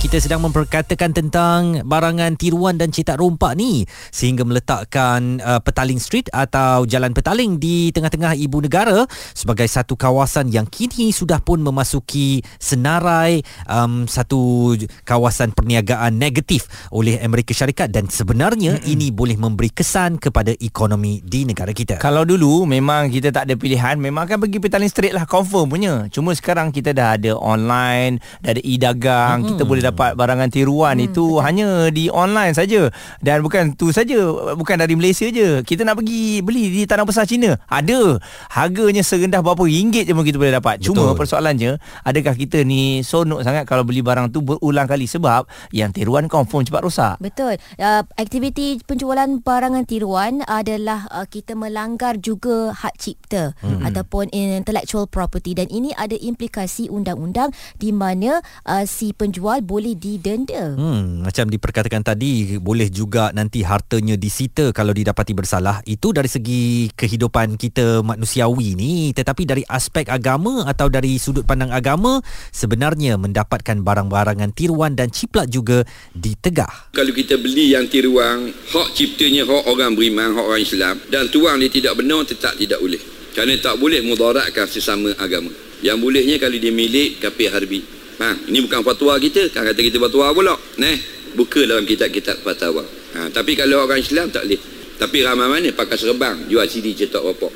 Kita 0.05 0.21
sedang 0.21 0.45
memperkatakan 0.45 1.17
tentang 1.17 1.81
barangan 1.89 2.37
tiruan 2.37 2.77
dan 2.77 2.93
cetak 2.93 3.17
rompak 3.17 3.57
ni 3.57 3.89
sehingga 4.13 4.45
meletakkan 4.45 5.41
uh, 5.41 5.65
Petaling 5.65 5.97
Street 5.97 6.29
atau 6.29 6.85
Jalan 6.85 7.17
Petaling 7.17 7.57
di 7.57 7.89
tengah-tengah 7.89 8.37
ibu 8.37 8.61
negara 8.61 9.09
sebagai 9.33 9.65
satu 9.65 9.97
kawasan 9.97 10.53
yang 10.53 10.69
kini 10.69 11.09
sudah 11.09 11.41
pun 11.41 11.65
memasuki 11.65 12.45
senarai 12.61 13.41
um, 13.65 14.05
satu 14.05 14.77
kawasan 15.09 15.57
perniagaan 15.57 16.21
negatif 16.21 16.69
oleh 16.93 17.17
Amerika 17.25 17.57
Syarikat 17.57 17.89
dan 17.89 18.05
sebenarnya 18.13 18.77
mm-hmm. 18.77 18.93
ini 18.93 19.09
boleh 19.09 19.41
memberi 19.41 19.73
kesan 19.73 20.21
kepada 20.21 20.53
ekonomi 20.61 21.25
di 21.25 21.49
negara 21.49 21.73
kita. 21.73 21.97
Kalau 21.97 22.29
dulu 22.29 22.69
memang 22.69 23.09
kita 23.09 23.33
tak 23.33 23.49
ada 23.49 23.57
pilihan 23.57 23.97
Memang 23.97 24.29
akan 24.29 24.45
pergi 24.45 24.59
Petaling 24.61 24.93
Street 24.93 25.15
lah 25.15 25.25
Confirm 25.25 25.71
punya 25.71 26.11
Cuma 26.11 26.35
sekarang 26.35 26.75
kita 26.75 26.91
dah 26.91 27.15
ada 27.15 27.39
online 27.39 28.19
Dah 28.43 28.51
ada 28.51 28.61
e-dagang 28.67 29.37
hmm. 29.41 29.49
Kita 29.55 29.63
boleh 29.63 29.81
dapat 29.81 29.94
barangan 29.95 30.51
tiruan 30.51 30.99
hmm, 30.99 31.07
Itu 31.11 31.39
betul. 31.39 31.45
hanya 31.47 31.69
di 31.89 32.11
online 32.11 32.53
saja 32.53 32.91
Dan 33.23 33.41
bukan 33.41 33.79
tu 33.79 33.95
saja 33.95 34.19
Bukan 34.55 34.77
dari 34.77 34.95
Malaysia 34.99 35.31
je 35.31 35.63
Kita 35.63 35.87
nak 35.87 36.03
pergi 36.03 36.43
beli 36.43 36.71
di 36.71 36.83
Tanah 36.85 37.07
Besar 37.07 37.25
China 37.25 37.55
Ada 37.71 38.19
Harganya 38.51 39.01
serendah 39.07 39.41
berapa 39.41 39.63
ringgit 39.65 40.07
je 40.07 40.13
pun 40.13 40.27
kita 40.27 40.37
boleh 40.37 40.55
dapat 40.55 40.83
Cuma 40.83 41.15
Betul. 41.15 41.19
persoalannya 41.23 41.79
Adakah 42.03 42.35
kita 42.35 42.67
ni 42.67 43.01
sonok 43.07 43.47
sangat 43.47 43.65
Kalau 43.65 43.87
beli 43.87 44.03
barang 44.03 44.35
tu 44.35 44.43
berulang 44.43 44.91
kali 44.91 45.07
Sebab 45.07 45.47
yang 45.71 45.95
tiruan 45.95 46.27
confirm 46.27 46.67
cepat 46.67 46.83
rosak 46.83 47.15
Betul. 47.23 47.57
Uh, 47.79 48.03
aktiviti 48.19 48.81
penjualan 48.83 49.29
barangan 49.43 49.85
tiruan 49.85 50.41
adalah 50.49 51.07
uh, 51.13 51.27
kita 51.29 51.53
melanggar 51.53 52.17
juga 52.19 52.73
hak 52.73 52.95
cipta 52.97 53.53
hmm. 53.61 53.85
ataupun 53.85 54.33
intellectual 54.33 55.05
property 55.05 55.53
dan 55.53 55.69
ini 55.69 55.93
ada 55.95 56.17
implikasi 56.17 56.89
undang-undang 56.89 57.53
di 57.77 57.93
mana 57.93 58.41
uh, 58.65 58.89
si 58.89 59.13
penjual 59.13 59.61
boleh 59.61 59.84
didenda. 59.93 60.73
Hmm, 60.73 61.21
macam 61.21 61.53
diperkatakan 61.53 62.01
tadi 62.01 62.57
boleh 62.57 62.89
juga 62.89 63.29
nanti 63.37 63.61
hartanya 63.61 64.17
disita 64.17 64.73
kalau 64.73 64.97
didapati 64.97 65.37
bersalah. 65.37 65.85
Itu 65.85 66.17
dari 66.17 66.33
segi 66.33 66.89
kehidupan 66.97 67.61
kita 67.61 68.01
manusiawi 68.01 68.73
ni, 68.73 69.13
tetapi 69.13 69.45
dari 69.45 69.61
aspek 69.69 70.09
agama 70.09 70.65
atau 70.65 70.89
dari 70.89 71.21
sudut 71.21 71.45
pandang 71.45 71.69
agama 71.69 72.25
sebenarnya 72.49 73.21
mendapatkan 73.21 73.85
barang-barangan 73.85 74.57
tiruan 74.57 74.97
dan 74.97 75.13
ciplak 75.13 75.53
juga 75.53 75.85
ditegah. 76.17 76.97
Kalau 76.97 77.13
kita 77.13 77.37
beli 77.37 77.77
yang 77.77 77.85
tiruan, 77.93 78.49
hak 78.49 78.89
ciptanya 78.97 79.45
hak 79.45 79.69
orang 79.69 79.93
beriman, 79.93 80.33
hak 80.33 80.47
orang 80.49 80.65
Islam 80.65 80.97
dan 81.13 81.29
tuang 81.29 81.61
dia 81.61 81.69
tidak 81.69 82.01
benar 82.01 82.25
tetap 82.25 82.57
tidak 82.57 82.81
boleh. 82.81 83.03
Kerana 83.35 83.59
tak 83.59 83.83
boleh 83.83 83.99
mudaratkan 84.07 84.71
sesama 84.71 85.11
agama. 85.19 85.51
Yang 85.83 85.99
bolehnya 86.01 86.37
kalau 86.39 86.55
dia 86.55 86.71
milik 86.71 87.19
kafir 87.19 87.51
harbi. 87.51 87.83
Ha, 88.23 88.29
ini 88.47 88.63
bukan 88.63 88.81
fatwa 88.87 89.19
kita, 89.19 89.51
kan 89.51 89.67
kata 89.67 89.81
kita 89.81 89.99
fatwa 89.99 90.31
pula. 90.31 90.55
Neh, 90.79 90.97
buka 91.35 91.67
dalam 91.67 91.83
kitab-kitab 91.83 92.43
fatwa. 92.47 92.85
Ha, 93.19 93.31
tapi 93.35 93.59
kalau 93.59 93.87
orang 93.87 93.99
Islam 93.99 94.31
tak 94.31 94.47
boleh. 94.47 94.61
Tapi 94.95 95.17
ramai 95.27 95.51
mana 95.51 95.69
pakai 95.75 95.99
serbang, 95.99 96.47
jual 96.47 96.63
CD 96.71 96.95
cetak 96.95 97.19
bapak. 97.19 97.51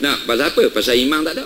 Nah, 0.00 0.16
pasal 0.24 0.48
apa? 0.48 0.62
Pasal 0.72 0.96
imam 0.96 1.20
tak 1.20 1.36
ada. 1.36 1.44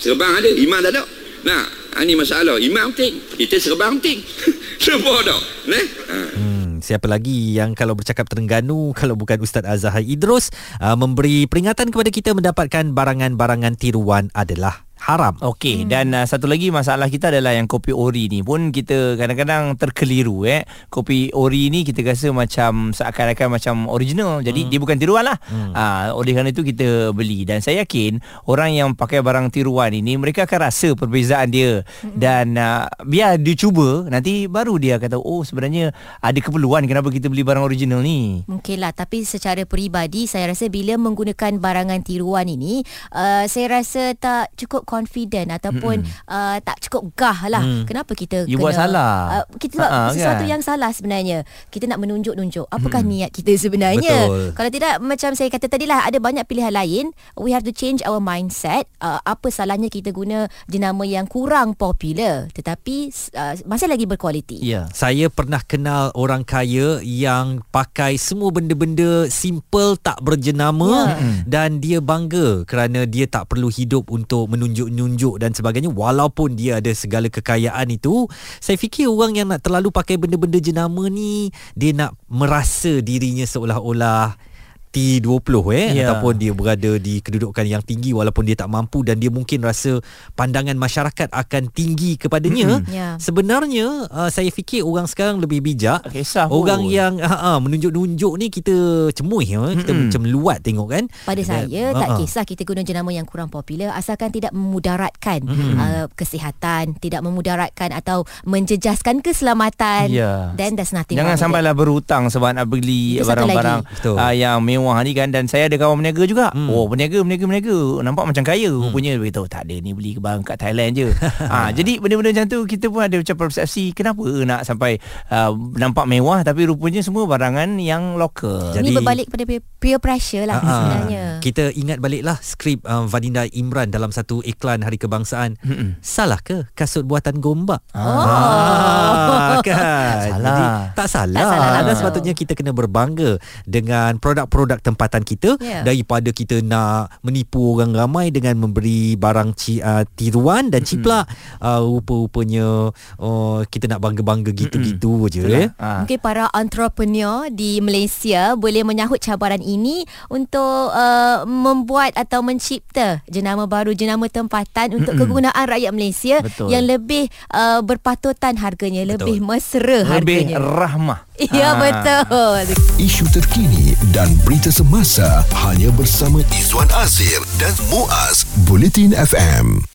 Serbang 0.00 0.32
ada, 0.40 0.48
imam 0.48 0.80
tak 0.80 0.92
ada. 0.96 1.02
Ha, 1.48 2.04
ini 2.04 2.14
masalah. 2.16 2.56
Imam 2.62 2.94
penting. 2.94 3.20
Kita 3.36 3.60
serbang 3.60 4.00
penting. 4.00 4.24
Sebab 4.84 5.18
tak? 5.26 5.40
Neh? 5.68 5.86
Ha. 6.08 6.18
Hmm, 6.38 6.70
siapa 6.80 7.10
lagi 7.10 7.58
yang 7.58 7.74
kalau 7.74 7.98
bercakap 7.98 8.30
Terengganu 8.30 8.94
kalau 8.94 9.18
bukan 9.18 9.42
Ustaz 9.42 9.66
Azhar 9.66 10.00
Idrus 10.00 10.54
uh, 10.78 10.94
memberi 10.94 11.44
peringatan 11.50 11.90
kepada 11.92 12.10
kita 12.14 12.30
mendapatkan 12.32 12.94
barangan-barangan 12.94 13.74
tiruan 13.74 14.30
adalah 14.32 14.87
haram. 15.08 15.32
Okey 15.40 15.82
hmm. 15.82 15.88
dan 15.88 16.12
uh, 16.12 16.28
satu 16.28 16.44
lagi 16.44 16.68
masalah 16.68 17.08
kita 17.08 17.32
adalah 17.32 17.56
yang 17.56 17.64
kopi 17.64 17.96
ori 17.96 18.28
ni 18.28 18.44
pun 18.44 18.68
kita 18.68 19.16
kadang-kadang 19.16 19.72
terkeliru 19.80 20.44
eh. 20.44 20.68
Kopi 20.92 21.32
ori 21.32 21.72
ni 21.72 21.80
kita 21.80 22.04
rasa 22.04 22.28
macam 22.28 22.92
seakan-akan 22.92 23.48
macam 23.56 23.74
original. 23.88 24.44
Jadi 24.44 24.68
hmm. 24.68 24.70
dia 24.70 24.78
bukan 24.78 24.96
tiruan 25.00 25.24
lah. 25.24 25.40
Hmm. 25.48 25.72
Uh, 25.72 26.20
oleh 26.20 26.36
kerana 26.36 26.52
itu 26.52 26.60
kita 26.60 27.16
beli 27.16 27.48
dan 27.48 27.64
saya 27.64 27.88
yakin 27.88 28.20
orang 28.44 28.76
yang 28.76 28.92
pakai 28.92 29.24
barang 29.24 29.48
tiruan 29.48 29.96
ini 29.96 30.20
mereka 30.20 30.44
akan 30.44 30.68
rasa 30.68 30.92
perbezaan 30.92 31.48
dia 31.48 31.80
hmm. 32.04 32.20
dan 32.20 32.52
uh, 32.60 32.84
biar 33.08 33.40
dia 33.40 33.56
cuba 33.56 34.04
nanti 34.12 34.44
baru 34.44 34.76
dia 34.76 35.00
kata 35.00 35.16
oh 35.16 35.40
sebenarnya 35.40 35.96
ada 36.20 36.36
keperluan 36.36 36.84
kenapa 36.84 37.08
kita 37.08 37.32
beli 37.32 37.48
barang 37.48 37.64
original 37.64 38.04
ni. 38.04 38.44
Mungkinlah 38.44 38.92
tapi 38.92 39.24
secara 39.24 39.64
peribadi 39.64 40.28
saya 40.28 40.52
rasa 40.52 40.68
bila 40.68 41.00
menggunakan 41.00 41.56
barangan 41.56 42.04
tiruan 42.04 42.44
ini 42.44 42.84
uh, 43.16 43.48
saya 43.48 43.80
rasa 43.80 44.12
tak 44.12 44.52
cukup 44.60 44.84
confident 44.98 45.54
ataupun 45.54 46.02
uh, 46.26 46.58
tak 46.58 46.82
cukup 46.82 47.14
gah 47.14 47.38
lah. 47.46 47.62
Hmm. 47.62 47.86
Kenapa 47.86 48.12
kita 48.12 48.50
You 48.50 48.58
kena 48.58 48.64
buat 48.66 48.74
salah. 48.74 49.12
Uh, 49.30 49.44
kita 49.56 49.78
buat 49.78 49.90
Ha-ha, 49.90 50.10
sesuatu 50.10 50.42
kan? 50.42 50.50
yang 50.50 50.62
salah 50.62 50.90
sebenarnya. 50.90 51.46
Kita 51.70 51.86
nak 51.86 52.02
menunjuk-nunjuk 52.02 52.66
apakah 52.66 53.06
niat 53.06 53.30
kita 53.30 53.54
sebenarnya. 53.54 54.26
Betul. 54.26 54.58
Kalau 54.58 54.70
tidak 54.74 54.92
macam 54.98 55.30
saya 55.38 55.48
kata 55.48 55.66
tadi 55.70 55.86
lah 55.86 56.02
ada 56.02 56.18
banyak 56.18 56.42
pilihan 56.44 56.74
lain. 56.74 57.14
We 57.38 57.54
have 57.54 57.62
to 57.62 57.70
change 57.70 58.02
our 58.02 58.18
mindset. 58.18 58.90
Uh, 58.98 59.22
apa 59.22 59.48
salahnya 59.48 59.86
kita 59.86 60.10
guna 60.10 60.50
jenama 60.66 61.06
yang 61.06 61.30
kurang 61.30 61.78
popular 61.78 62.50
tetapi 62.50 63.14
uh, 63.38 63.54
masih 63.64 63.86
lagi 63.86 64.04
berkualiti. 64.08 64.58
Ya. 64.58 64.90
Saya 64.90 65.30
pernah 65.30 65.62
kenal 65.62 66.10
orang 66.18 66.42
kaya 66.42 66.98
yang 67.04 67.62
pakai 67.70 68.18
semua 68.18 68.50
benda-benda 68.50 69.30
simple 69.30 69.94
tak 70.00 70.18
berjenama 70.20 70.90
Ya. 70.98 71.20
dan 71.44 71.78
dia 71.78 72.00
bangga 72.00 72.64
kerana 72.64 73.04
dia 73.04 73.28
tak 73.28 73.52
perlu 73.52 73.68
hidup 73.68 74.08
untuk 74.08 74.48
menunjuk-nunjuk 74.88 75.34
dan 75.38 75.52
sebagainya 75.52 75.92
walaupun 75.92 76.56
dia 76.56 76.80
ada 76.80 76.90
segala 76.96 77.28
kekayaan 77.28 77.92
itu 77.92 78.26
saya 78.58 78.80
fikir 78.80 79.06
orang 79.06 79.36
yang 79.36 79.46
nak 79.52 79.60
terlalu 79.60 79.92
pakai 79.92 80.16
benda-benda 80.16 80.58
jenama 80.58 81.06
ni 81.12 81.52
dia 81.76 81.92
nak 81.92 82.16
merasa 82.26 83.04
dirinya 83.04 83.44
seolah-olah 83.44 84.47
T20 84.88 85.36
eh 85.70 85.86
Ya. 85.94 86.08
ataupun 86.08 86.34
dia 86.34 86.50
berada 86.50 86.96
di 86.96 87.18
kedudukan 87.18 87.62
yang 87.62 87.80
tinggi 87.80 88.10
walaupun 88.10 88.42
dia 88.42 88.54
tak 88.54 88.66
mampu 88.66 89.00
dan 89.00 89.16
dia 89.16 89.28
mungkin 89.28 89.60
rasa 89.60 90.00
pandangan 90.34 90.74
masyarakat 90.74 91.28
akan 91.28 91.62
tinggi 91.68 92.16
kepadanya 92.16 92.78
Mm-mm. 92.78 92.88
Ya. 92.88 93.08
sebenarnya 93.18 94.06
uh, 94.06 94.28
saya 94.28 94.48
fikir 94.48 94.80
orang 94.80 95.04
sekarang 95.04 95.38
lebih 95.38 95.60
bijak 95.60 96.02
Tak 96.02 96.12
kisah 96.12 96.46
pun. 96.46 96.62
orang 96.62 96.84
yang 96.84 97.16
uh, 97.16 97.28
uh, 97.46 97.58
menunjuk-nunjuk 97.58 98.32
ni 98.34 98.48
kita 98.48 98.74
cemuih 99.10 99.46
ya 99.46 99.60
kita 99.74 99.90
Mm-mm. 99.90 100.04
macam 100.08 100.22
luat 100.24 100.58
tengok 100.60 100.88
kan 100.88 101.04
Pada 101.22 101.38
Dan- 101.38 101.48
saya 101.68 101.84
tak 101.92 102.08
ha-ha. 102.08 102.18
kisah 102.18 102.44
kita 102.44 102.62
guna 102.62 102.80
jenama 102.80 103.10
yang 103.10 103.24
kurang 103.24 103.48
popular 103.48 103.92
asalkan 103.92 104.30
tidak 104.30 104.50
memudaratkan 104.50 105.40
Hmm. 105.40 105.76
uh, 105.76 106.06
kesihatan, 106.10 106.96
tidak 106.96 107.20
memudaratkan 107.20 107.90
atau 107.90 108.22
menjejaskan 108.42 109.20
keselamatan. 109.20 110.08
Ya. 110.08 110.52
Then 110.54 110.74
there's 110.74 110.90
nothing 110.90 111.16
Jangan 111.16 111.36
sampailah 111.36 111.72
berhutang 111.72 112.28
sebab 112.28 112.52
nak 112.52 112.66
beli 112.66 113.18
barang-barang 113.18 113.80
uh, 114.08 114.32
yang 114.32 114.60
mewah 114.78 114.98
ni 115.02 115.12
kan 115.12 115.34
dan 115.34 115.50
saya 115.50 115.66
ada 115.66 115.74
kawan 115.74 115.98
berniaga 115.98 116.22
juga. 116.24 116.46
Hmm. 116.54 116.70
Oh, 116.70 116.86
berniaga 116.86 117.18
berniaga 117.26 117.44
berniaga 117.50 117.78
nampak 118.06 118.24
macam 118.30 118.44
kaya 118.46 118.70
hmm. 118.70 118.82
rupanya 118.88 119.10
dia 119.18 119.20
beritahu 119.20 119.46
tak 119.50 119.66
ada 119.66 119.74
ni 119.82 119.90
beli 119.90 120.14
barang 120.16 120.46
kat 120.46 120.56
Thailand 120.62 120.92
je. 120.94 121.08
ha, 121.52 121.74
jadi 121.74 121.98
benda-benda 121.98 122.30
macam 122.34 122.46
tu 122.46 122.58
kita 122.68 122.86
pun 122.86 123.02
ada 123.02 123.16
macam 123.18 123.36
persepsi 123.36 123.90
kenapa 123.90 124.24
nak 124.46 124.62
sampai 124.62 125.02
uh, 125.32 125.50
nampak 125.74 126.06
mewah 126.06 126.44
tapi 126.44 126.68
rupanya 126.68 127.00
semua 127.00 127.24
barangan 127.24 127.80
yang 127.80 128.20
lokal. 128.20 128.76
Jadi, 128.76 128.92
Ini 128.92 128.98
berbalik 129.00 129.26
pada 129.32 129.44
peer 129.48 129.98
pressure 129.98 130.44
lah 130.44 130.60
uh-huh. 130.60 130.68
sebenarnya. 130.68 131.24
Kita 131.40 131.72
ingat 131.72 131.98
baliklah 131.98 132.36
skrip 132.44 132.84
um, 132.84 133.08
Vadinda 133.08 133.48
Imran 133.48 133.88
dalam 133.88 134.12
satu 134.12 134.44
iklan 134.44 134.84
Hari 134.84 135.00
Kebangsaan. 135.00 135.56
Mm-mm. 135.64 135.96
Salah 136.04 136.38
ke 136.44 136.68
kasut 136.76 137.08
buatan 137.08 137.40
Gombak? 137.40 137.80
Oh. 137.96 138.04
Ah, 138.04 139.56
kan. 139.64 140.36
Salah. 140.36 140.44
Jadi, 140.44 140.64
tak 140.92 141.08
salah. 141.08 141.40
Tak 141.40 141.48
salah. 141.48 141.80
Dan 141.80 141.94
sepatutnya 141.96 142.34
kita 142.36 142.52
kena 142.52 142.76
berbangga 142.76 143.40
dengan 143.64 144.20
produk-produk 144.20 144.67
tempatan 144.76 145.24
kita 145.24 145.56
yeah. 145.64 145.80
daripada 145.80 146.28
kita 146.28 146.60
nak 146.60 147.08
menipu 147.24 147.72
orang 147.72 147.96
ramai 147.96 148.28
dengan 148.28 148.60
memberi 148.60 149.16
barang 149.16 149.56
ci, 149.56 149.80
uh, 149.80 150.04
tiruan 150.12 150.68
dan 150.68 150.84
ciplak 150.84 151.24
uh, 151.64 151.80
rupa-rupanya 151.80 152.92
uh, 153.16 153.64
kita 153.64 153.88
nak 153.88 154.04
bangga-bangga 154.04 154.52
gitu-gitu 154.52 155.32
je 155.32 155.44
eh. 155.48 155.68
Ha. 155.80 156.04
Mungkin 156.04 156.20
para 156.20 156.52
entrepreneur 156.52 157.48
di 157.48 157.80
Malaysia 157.80 158.52
boleh 158.58 158.84
menyahut 158.84 159.22
cabaran 159.24 159.64
ini 159.64 160.04
untuk 160.28 160.92
uh, 160.92 161.48
membuat 161.48 162.12
atau 162.18 162.44
mencipta 162.44 163.24
jenama 163.30 163.64
baru 163.64 163.94
jenama 163.94 164.26
tempatan 164.28 164.98
untuk 164.98 165.14
Mm-mm. 165.14 165.24
kegunaan 165.24 165.64
rakyat 165.64 165.92
Malaysia 165.94 166.36
Betul. 166.42 166.74
yang 166.74 166.84
lebih 166.84 167.30
uh, 167.54 167.80
berpatutan 167.80 168.58
harganya 168.58 169.06
Betul. 169.06 169.14
lebih 169.14 169.36
mesra 169.46 170.02
lebih 170.02 170.12
harganya 170.12 170.58
lebih 170.58 170.74
rahmah 170.74 171.20
Ya 171.38 171.70
ha. 171.70 171.78
betul 171.78 172.74
Isu 172.98 173.22
terkini 173.30 173.94
dan 174.10 174.26
berita 174.42 174.74
semasa 174.74 175.46
hanya 175.62 175.86
bersama 175.94 176.42
Izwan 176.50 176.90
Azir 176.98 177.38
dan 177.62 177.70
Muaz 177.94 178.42
Bulletin 178.66 179.14
FM 179.14 179.86